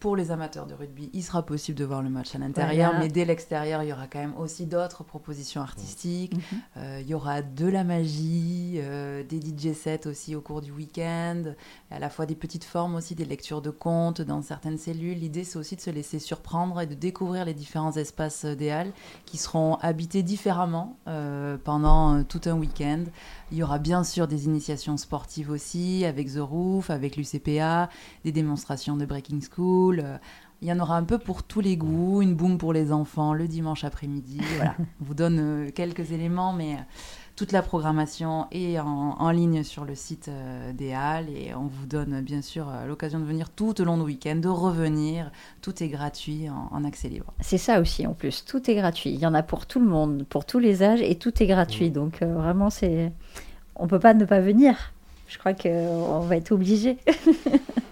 Pour 0.00 0.16
les 0.16 0.30
amateurs 0.30 0.66
de 0.66 0.72
rugby, 0.72 1.10
il 1.12 1.22
sera 1.22 1.44
possible 1.44 1.76
de 1.76 1.84
voir 1.84 2.00
le 2.00 2.08
match 2.08 2.34
à 2.34 2.38
l'intérieur, 2.38 2.92
voilà. 2.92 3.04
mais 3.04 3.10
dès 3.10 3.26
l'extérieur, 3.26 3.82
il 3.82 3.90
y 3.90 3.92
aura 3.92 4.06
quand 4.06 4.18
même 4.18 4.34
aussi 4.38 4.64
d'autres 4.64 5.04
propositions 5.04 5.60
artistiques. 5.60 6.34
Mmh. 6.34 6.56
Euh, 6.78 6.98
il 7.02 7.06
y 7.06 7.12
aura 7.12 7.42
de 7.42 7.66
la 7.66 7.84
magie, 7.84 8.76
euh, 8.76 9.22
des 9.22 9.40
DJ 9.40 9.74
sets 9.74 10.06
aussi 10.06 10.34
au 10.34 10.40
cours 10.40 10.62
du 10.62 10.72
week-end, 10.72 11.52
à 11.90 11.98
la 11.98 12.08
fois 12.08 12.24
des 12.24 12.34
petites 12.34 12.64
formes 12.64 12.94
aussi, 12.94 13.14
des 13.14 13.26
lectures 13.26 13.60
de 13.60 13.68
contes 13.68 14.22
dans 14.22 14.40
certaines 14.40 14.78
cellules. 14.78 15.18
L'idée, 15.18 15.44
c'est 15.44 15.58
aussi 15.58 15.76
de 15.76 15.82
se 15.82 15.90
laisser 15.90 16.18
surprendre 16.18 16.80
et 16.80 16.86
de 16.86 16.94
découvrir 16.94 17.44
les 17.44 17.52
différents 17.52 17.92
espaces 17.92 18.46
des 18.46 18.70
halles 18.70 18.92
qui 19.26 19.36
seront 19.36 19.74
habités 19.82 20.22
différemment 20.22 20.96
euh, 21.08 21.58
pendant 21.62 22.24
tout 22.24 22.40
un 22.46 22.54
week-end. 22.54 23.04
Il 23.52 23.58
y 23.58 23.62
aura 23.62 23.78
bien 23.78 24.02
sûr 24.04 24.28
des 24.28 24.46
initiations 24.46 24.96
sportives 24.96 25.50
aussi, 25.50 26.06
avec 26.06 26.32
The 26.32 26.38
Roof, 26.38 26.88
avec 26.88 27.16
l'UCPA, 27.16 27.90
des 28.24 28.32
démonstrations 28.32 28.96
de 28.96 29.04
Breaking 29.04 29.40
School. 29.40 29.89
Il 30.62 30.68
y 30.68 30.72
en 30.72 30.78
aura 30.78 30.96
un 30.96 31.04
peu 31.04 31.18
pour 31.18 31.42
tous 31.42 31.60
les 31.60 31.76
goûts, 31.76 32.20
une 32.20 32.34
boom 32.34 32.58
pour 32.58 32.74
les 32.74 32.92
enfants 32.92 33.32
le 33.32 33.48
dimanche 33.48 33.84
après-midi. 33.84 34.40
Voilà, 34.56 34.74
on 35.00 35.04
vous 35.04 35.14
donne 35.14 35.38
euh, 35.40 35.70
quelques 35.70 36.12
éléments, 36.12 36.52
mais 36.52 36.76
toute 37.40 37.52
la 37.52 37.62
programmation 37.62 38.48
est 38.50 38.78
en, 38.78 39.16
en 39.18 39.30
ligne 39.30 39.62
sur 39.62 39.86
le 39.86 39.94
site 39.94 40.28
euh, 40.28 40.74
des 40.74 40.92
Halles 40.92 41.30
et 41.30 41.54
on 41.54 41.68
vous 41.68 41.86
donne 41.86 42.20
bien 42.20 42.42
sûr 42.42 42.68
euh, 42.68 42.86
l'occasion 42.86 43.18
de 43.18 43.24
venir 43.24 43.48
tout 43.48 43.80
au 43.80 43.84
long 43.84 43.96
du 43.96 44.02
week-end, 44.02 44.36
de 44.36 44.48
revenir. 44.48 45.30
Tout 45.62 45.82
est 45.82 45.88
gratuit 45.88 46.50
en, 46.50 46.68
en 46.70 46.84
accès 46.84 47.08
libre. 47.08 47.32
C'est 47.40 47.56
ça 47.56 47.80
aussi 47.80 48.06
en 48.06 48.12
plus, 48.12 48.44
tout 48.44 48.70
est 48.70 48.74
gratuit. 48.74 49.08
Il 49.08 49.18
y 49.18 49.24
en 49.24 49.32
a 49.32 49.42
pour 49.42 49.64
tout 49.64 49.80
le 49.80 49.86
monde, 49.86 50.26
pour 50.28 50.44
tous 50.44 50.58
les 50.58 50.82
âges 50.82 51.00
et 51.00 51.14
tout 51.14 51.42
est 51.42 51.46
gratuit. 51.46 51.88
Mmh. 51.88 51.94
Donc 51.94 52.20
euh, 52.20 52.34
vraiment, 52.34 52.68
c'est, 52.68 53.10
on 53.74 53.86
peut 53.86 54.00
pas 54.00 54.12
ne 54.12 54.26
pas 54.26 54.40
venir. 54.40 54.92
Je 55.26 55.38
crois 55.38 55.54
qu'on 55.54 56.20
va 56.20 56.36
être 56.36 56.52
obligé. 56.52 56.98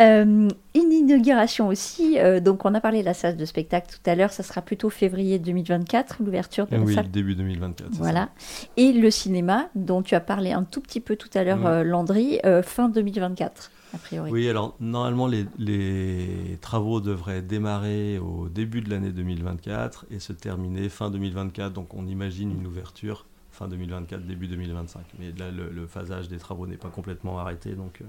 Euh, 0.00 0.48
une 0.74 0.92
inauguration 0.92 1.68
aussi, 1.68 2.18
euh, 2.18 2.40
donc 2.40 2.64
on 2.64 2.74
a 2.74 2.80
parlé 2.80 3.00
de 3.00 3.04
la 3.04 3.12
salle 3.14 3.36
de 3.36 3.44
spectacle 3.44 3.88
tout 3.90 4.10
à 4.10 4.14
l'heure, 4.14 4.32
ça 4.32 4.42
sera 4.42 4.62
plutôt 4.62 4.88
février 4.88 5.38
2024, 5.38 6.22
l'ouverture 6.22 6.66
de 6.66 6.76
la 6.76 6.82
oui, 6.82 6.94
salle. 6.94 7.10
début 7.10 7.34
2024. 7.34 7.90
Voilà. 7.92 8.30
Et 8.76 8.92
le 8.92 9.10
cinéma, 9.10 9.68
dont 9.74 10.02
tu 10.02 10.14
as 10.14 10.20
parlé 10.20 10.52
un 10.52 10.64
tout 10.64 10.80
petit 10.80 11.00
peu 11.00 11.16
tout 11.16 11.28
à 11.34 11.44
l'heure, 11.44 11.58
Mm. 11.58 11.66
euh, 11.66 11.84
Landry, 11.84 12.38
fin 12.62 12.88
2024, 12.88 13.70
a 13.94 13.98
priori. 13.98 14.30
Oui, 14.30 14.48
alors 14.48 14.74
normalement 14.80 15.26
les, 15.26 15.44
les 15.58 16.58
travaux 16.60 17.00
devraient 17.00 17.42
démarrer 17.42 18.18
au 18.18 18.48
début 18.48 18.80
de 18.80 18.88
l'année 18.90 19.10
2024 19.10 20.06
et 20.10 20.18
se 20.20 20.32
terminer 20.32 20.88
fin 20.88 21.10
2024. 21.10 21.72
Donc 21.72 21.92
on 21.94 22.06
imagine 22.06 22.50
une 22.52 22.66
ouverture 22.66 23.26
fin 23.50 23.68
2024, 23.68 24.22
début 24.26 24.46
2025. 24.46 25.02
Mais 25.18 25.32
là, 25.38 25.50
le, 25.50 25.68
le 25.70 25.86
phasage 25.86 26.28
des 26.28 26.38
travaux 26.38 26.66
n'est 26.66 26.76
pas 26.76 26.88
complètement 26.88 27.38
arrêté, 27.38 27.72
donc 27.72 28.00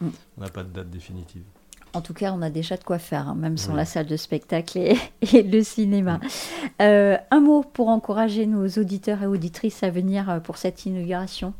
Mm, 0.00 0.08
on 0.38 0.40
n'a 0.40 0.48
pas 0.48 0.62
de 0.62 0.70
date 0.72 0.90
définitive. 0.90 1.42
En 1.92 2.02
tout 2.02 2.12
cas, 2.12 2.32
on 2.32 2.42
a 2.42 2.50
déjà 2.50 2.76
de 2.76 2.84
quoi 2.84 2.98
faire, 2.98 3.28
hein, 3.28 3.34
même 3.34 3.56
sans 3.56 3.70
Oui. 3.70 3.76
la 3.78 3.84
salle 3.86 4.06
de 4.06 4.16
spectacle 4.18 4.76
et, 4.78 4.96
et 5.32 5.42
le 5.42 5.62
cinéma. 5.62 6.20
Euh, 6.82 7.16
un 7.30 7.40
mot 7.40 7.62
pour 7.62 7.88
encourager 7.88 8.46
nos 8.46 8.66
auditeurs 8.68 9.22
et 9.22 9.26
auditrices 9.26 9.82
à 9.82 9.88
venir 9.90 10.28
euh, 10.28 10.40
pour 10.40 10.58
cette 10.58 10.84
inauguration? 10.84 11.54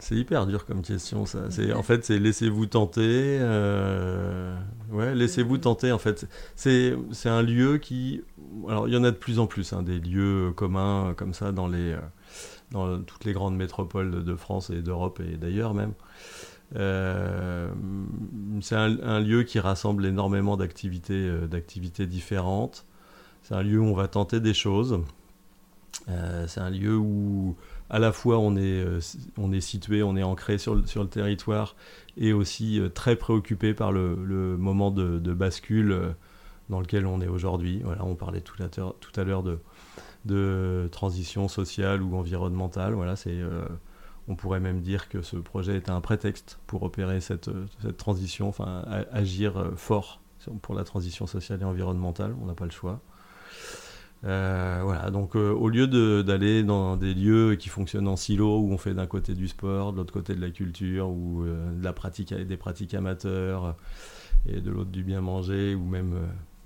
C'est 0.00 0.16
hyper 0.16 0.46
dur 0.46 0.66
comme 0.66 0.82
question, 0.82 1.24
ça. 1.24 1.50
C'est 1.50 1.72
en 1.72 1.84
fait, 1.84 2.04
c'est 2.04 2.18
laissez-vous 2.18 2.66
tenter. 2.66 3.38
euh, 3.40 4.56
Ouais, 4.90 5.14
laissez-vous 5.14 5.58
tenter. 5.58 5.92
En 5.92 5.98
fait, 5.98 6.26
c'est 6.56 6.94
c'est 7.12 7.28
un 7.28 7.42
lieu 7.42 7.78
qui, 7.78 8.22
alors 8.68 8.88
il 8.88 8.94
y 8.94 8.96
en 8.96 9.04
a 9.04 9.12
de 9.12 9.16
plus 9.16 9.38
en 9.38 9.46
plus, 9.46 9.72
hein, 9.72 9.82
des 9.82 10.00
lieux 10.00 10.52
communs 10.56 11.14
comme 11.16 11.32
ça 11.34 11.52
dans 11.52 11.68
les 11.68 11.94
dans 12.72 13.00
toutes 13.02 13.24
les 13.24 13.32
grandes 13.32 13.56
métropoles 13.56 14.10
de- 14.10 14.20
de 14.20 14.34
France 14.34 14.70
et 14.70 14.82
d'Europe 14.82 15.20
et 15.20 15.36
d'ailleurs 15.36 15.74
même. 15.74 15.92
Euh, 16.76 17.68
c'est 18.60 18.74
un, 18.74 19.20
lieu 19.20 19.44
qui 19.44 19.60
rassemble 19.60 20.06
énormément 20.06 20.56
d'activités 20.56 21.28
euh, 21.28 21.46
d'activités 21.46 22.06
différentes. 22.06 22.86
C'est 23.42 23.54
un 23.54 23.62
lieu 23.62 23.78
où 23.78 23.84
on 23.84 23.94
va 23.94 24.08
tenter 24.08 24.40
des 24.40 24.54
choses. 24.54 25.00
Euh, 26.08 26.46
c'est 26.48 26.60
un 26.60 26.70
lieu 26.70 26.96
où 26.96 27.56
à 27.90 27.98
la 27.98 28.10
fois 28.12 28.38
on 28.38 28.56
est, 28.56 29.60
situé, 29.60 30.02
on 30.02 30.16
est 30.16 30.22
ancré 30.22 30.58
sur 30.58 30.74
le, 30.74 30.82
territoire 31.06 31.76
et 32.16 32.32
aussi 32.32 32.80
très 32.94 33.16
préoccupé 33.16 33.74
par 33.74 33.92
le, 33.92 34.16
moment 34.56 34.90
de, 34.90 35.18
bascule 35.32 36.14
dans 36.70 36.80
lequel 36.80 37.06
on 37.06 37.20
est 37.20 37.28
aujourd'hui. 37.28 37.82
Voilà, 37.84 38.04
on 38.04 38.16
parlait 38.16 38.40
tout 38.40 38.56
à 38.60 39.24
l'heure, 39.24 39.44
de, 40.24 40.88
transition 40.90 41.46
sociale 41.46 42.02
ou 42.02 42.16
environnementale. 42.16 42.94
Voilà, 42.94 43.14
c'est, 43.14 43.38
on 44.28 44.36
pourrait 44.36 44.60
même 44.60 44.80
dire 44.80 45.08
que 45.08 45.22
ce 45.22 45.36
projet 45.36 45.76
est 45.76 45.90
un 45.90 46.00
prétexte 46.00 46.58
pour 46.66 46.82
opérer 46.82 47.20
cette, 47.20 47.48
euh, 47.48 47.66
transition, 47.96 48.48
enfin 48.48 48.84
agir 49.12 49.56
euh, 49.58 49.72
fort 49.76 50.20
pour 50.62 50.74
la 50.74 50.84
transition 50.84 51.26
sociale 51.26 51.60
et 51.62 51.64
environnementale. 51.64 52.34
On 52.42 52.46
n'a 52.46 52.54
pas 52.54 52.64
le 52.64 52.70
choix. 52.70 53.00
Euh, 54.24 54.80
voilà, 54.82 55.10
donc 55.10 55.34
au 55.36 55.68
lieu 55.68 55.86
d'aller 56.22 56.62
dans 56.62 56.96
des 56.96 57.12
lieux 57.12 57.56
qui 57.56 57.68
fonctionnent 57.68 58.08
en 58.08 58.16
silo, 58.16 58.58
où 58.58 58.72
on 58.72 58.78
fait 58.78 58.94
d'un 58.94 59.06
côté 59.06 59.34
du 59.34 59.48
sport, 59.48 59.92
de 59.92 59.98
l'autre 59.98 60.12
côté 60.12 60.34
de 60.34 60.40
la 60.40 60.50
culture, 60.50 61.08
ou 61.08 61.44
de 61.44 61.84
la 61.84 61.92
pratique, 61.92 62.32
des 62.32 62.56
pratiques 62.56 62.94
amateurs, 62.94 63.76
et 64.46 64.60
de 64.60 64.70
l'autre 64.70 64.90
du 64.90 65.02
bien 65.02 65.20
manger, 65.20 65.74
ou 65.74 65.84
même 65.84 66.14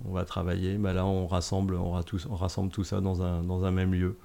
on 0.04 0.12
va 0.12 0.24
travailler, 0.24 0.76
bah 0.76 0.92
là 0.92 1.04
on 1.04 1.26
rassemble, 1.26 1.74
on, 1.74 2.00
on 2.30 2.36
rassemble 2.36 2.70
tout 2.70 2.84
ça 2.84 3.00
dans 3.00 3.22
un, 3.22 3.42
dans 3.42 3.64
un 3.64 3.72
même 3.72 3.92
lieu. 3.92 4.16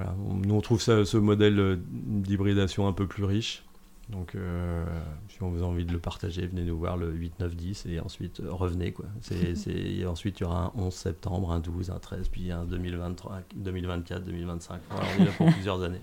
Voilà, 0.00 0.14
on- 0.28 0.34
nous 0.34 0.54
on 0.54 0.60
trouve 0.62 0.80
ça, 0.80 1.04
ce 1.04 1.16
modèle 1.18 1.58
euh, 1.60 1.76
d'hybridation 1.90 2.86
un 2.88 2.92
peu 2.92 3.06
plus 3.06 3.24
riche. 3.24 3.62
Donc, 4.08 4.34
euh, 4.34 4.84
si 5.28 5.40
on 5.42 5.50
vous 5.50 5.62
a 5.62 5.66
envie 5.66 5.84
de 5.84 5.92
le 5.92 6.00
partager, 6.00 6.44
venez 6.46 6.64
nous 6.64 6.76
voir 6.76 6.96
le 6.96 7.12
8, 7.12 7.38
9, 7.38 7.54
10 7.54 7.86
et 7.86 8.00
ensuite 8.00 8.40
euh, 8.40 8.48
revenez. 8.50 8.92
Quoi. 8.92 9.04
C'est, 9.20 9.54
c'est- 9.56 9.70
et 9.70 10.04
ensuite, 10.06 10.40
il 10.40 10.42
y 10.42 10.46
aura 10.46 10.72
un 10.76 10.80
11 10.80 10.92
septembre, 10.94 11.52
un 11.52 11.60
12, 11.60 11.90
un 11.90 11.98
13, 11.98 12.28
puis 12.28 12.50
un 12.50 12.64
2023, 12.64 13.40
2024, 13.54 14.24
2025. 14.24 14.80
Voilà, 14.90 15.06
on 15.18 15.22
est 15.22 15.26
là 15.26 15.30
pour 15.36 15.46
plusieurs 15.52 15.82
années. 15.82 16.00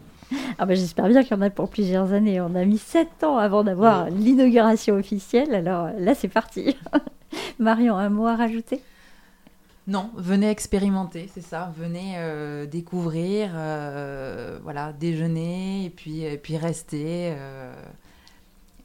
Ah 0.57 0.65
bah, 0.65 0.75
J'espère 0.75 1.07
bien 1.07 1.23
qu'il 1.23 1.36
y 1.36 1.39
en 1.39 1.41
a 1.41 1.49
pour 1.49 1.69
plusieurs 1.69 2.13
années. 2.13 2.39
On 2.39 2.53
a 2.55 2.63
mis 2.65 2.77
sept 2.77 3.23
ans 3.23 3.38
avant 3.38 3.63
d'avoir 3.63 4.10
l'inauguration 4.10 4.95
officielle, 4.95 5.53
alors 5.53 5.89
là 5.97 6.15
c'est 6.15 6.27
parti. 6.29 6.77
Marion, 7.60 7.97
un 7.97 8.10
mot 8.10 8.27
à 8.27 8.36
rajouter? 8.38 8.81
Non, 9.88 10.12
venez 10.17 10.50
expérimenter, 10.50 11.30
c'est 11.34 11.41
ça. 11.41 11.73
Venez 11.78 12.15
euh, 12.17 12.65
découvrir, 12.65 13.52
euh, 13.56 14.60
voilà, 14.62 14.91
déjeuner 14.91 15.86
et 15.86 15.89
puis, 15.89 16.23
et 16.23 16.38
puis 16.38 16.58
rester. 16.58 17.34
euh. 17.38 17.73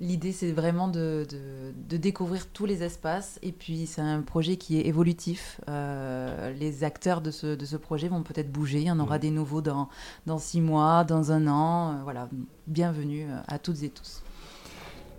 L'idée, 0.00 0.32
c'est 0.32 0.50
vraiment 0.52 0.88
de, 0.88 1.24
de- 1.30 1.72
de 1.88 1.96
découvrir 1.96 2.48
tous 2.48 2.66
les 2.66 2.82
espaces. 2.82 3.38
Et 3.42 3.52
puis, 3.52 3.86
c'est 3.86 4.00
un 4.00 4.20
projet 4.22 4.56
qui 4.56 4.78
est 4.80 4.86
évolutif. 4.86 5.60
Les 5.68 6.82
acteurs 6.82 7.20
de 7.20 7.30
ce, 7.30 7.54
de 7.54 7.64
ce 7.64 7.76
projet 7.76 8.08
vont 8.08 8.22
peut-être 8.24 8.50
bouger. 8.50 8.80
Il 8.80 8.86
y 8.86 8.90
en 8.90 8.98
aura 8.98 9.20
des 9.20 9.30
nouveaux 9.30 9.60
dans, 9.62 9.88
dans 10.26 10.38
six 10.38 10.60
mois, 10.60 11.04
dans 11.04 11.30
un 11.30 11.46
an. 11.46 12.00
Voilà, 12.02 12.28
bienvenue 12.66 13.26
à 13.46 13.58
toutes 13.60 13.82
et 13.84 13.90
tous. 13.90 14.22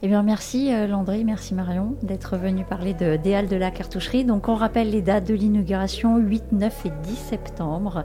Eh 0.06 0.10
bien, 0.10 0.22
merci 0.22 0.74
euh, 0.74 0.86
Landry, 0.86 1.24
merci 1.24 1.56
Marion 1.56 1.96
d'être 2.04 2.36
venu 2.36 2.66
parler 2.66 2.94
de 2.94 3.16
des 3.16 3.34
Halles 3.36 3.48
de 3.48 3.56
la 3.56 3.72
cartoucherie. 3.72 4.26
Donc, 4.26 4.50
on 4.50 4.56
rappelle 4.56 4.90
les 4.90 5.02
dates 5.02 5.26
de 5.26 5.34
l'inauguration 5.34 6.18
8, 6.18 6.52
9 6.52 6.86
et 6.88 6.92
10 7.04 7.16
septembre. 7.16 8.04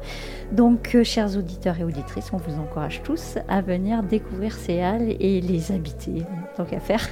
Donc, 0.52 0.94
euh, 0.94 1.02
chers 1.02 1.36
auditeurs 1.36 1.76
et 1.80 1.82
auditrices, 1.82 2.30
on 2.32 2.36
vous 2.36 2.60
encourage 2.60 3.02
tous 3.02 3.38
à 3.48 3.62
venir 3.62 4.04
découvrir 4.04 4.54
ces 4.54 4.80
halles 4.80 5.16
et 5.18 5.40
les 5.40 5.72
habiter, 5.72 6.22
tant 6.56 6.64
qu'à 6.64 6.78
faire. 6.78 7.04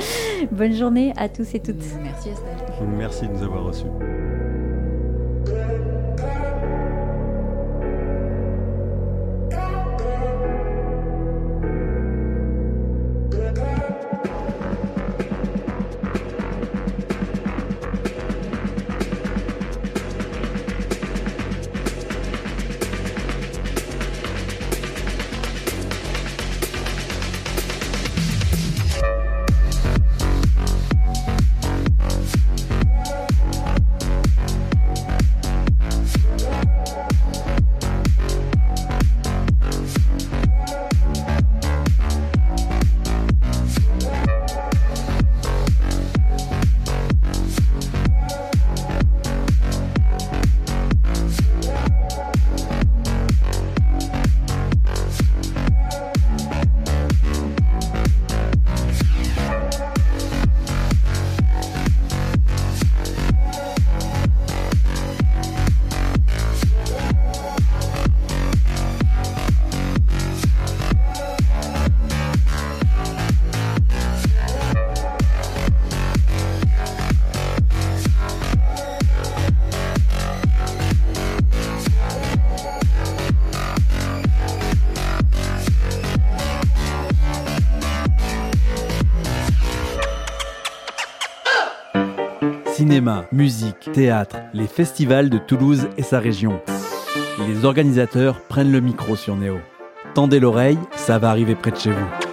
Bonne 0.50 0.74
journée 0.74 1.12
à 1.16 1.28
tous 1.28 1.54
et 1.54 1.60
toutes. 1.60 1.76
Merci 2.02 2.30
Estelle. 2.30 2.88
Merci 2.98 3.28
de 3.28 3.34
nous 3.34 3.42
avoir 3.44 3.66
reçus. 3.66 3.86
Cinéma, 92.94 93.24
musique, 93.32 93.90
théâtre, 93.92 94.36
les 94.52 94.68
festivals 94.68 95.28
de 95.28 95.38
Toulouse 95.38 95.88
et 95.98 96.04
sa 96.04 96.20
région. 96.20 96.60
Les 97.48 97.64
organisateurs 97.64 98.40
prennent 98.42 98.70
le 98.70 98.78
micro 98.78 99.16
sur 99.16 99.34
Néo. 99.34 99.56
Tendez 100.14 100.38
l'oreille, 100.38 100.78
ça 100.94 101.18
va 101.18 101.30
arriver 101.30 101.56
près 101.56 101.72
de 101.72 101.76
chez 101.76 101.90
vous. 101.90 102.23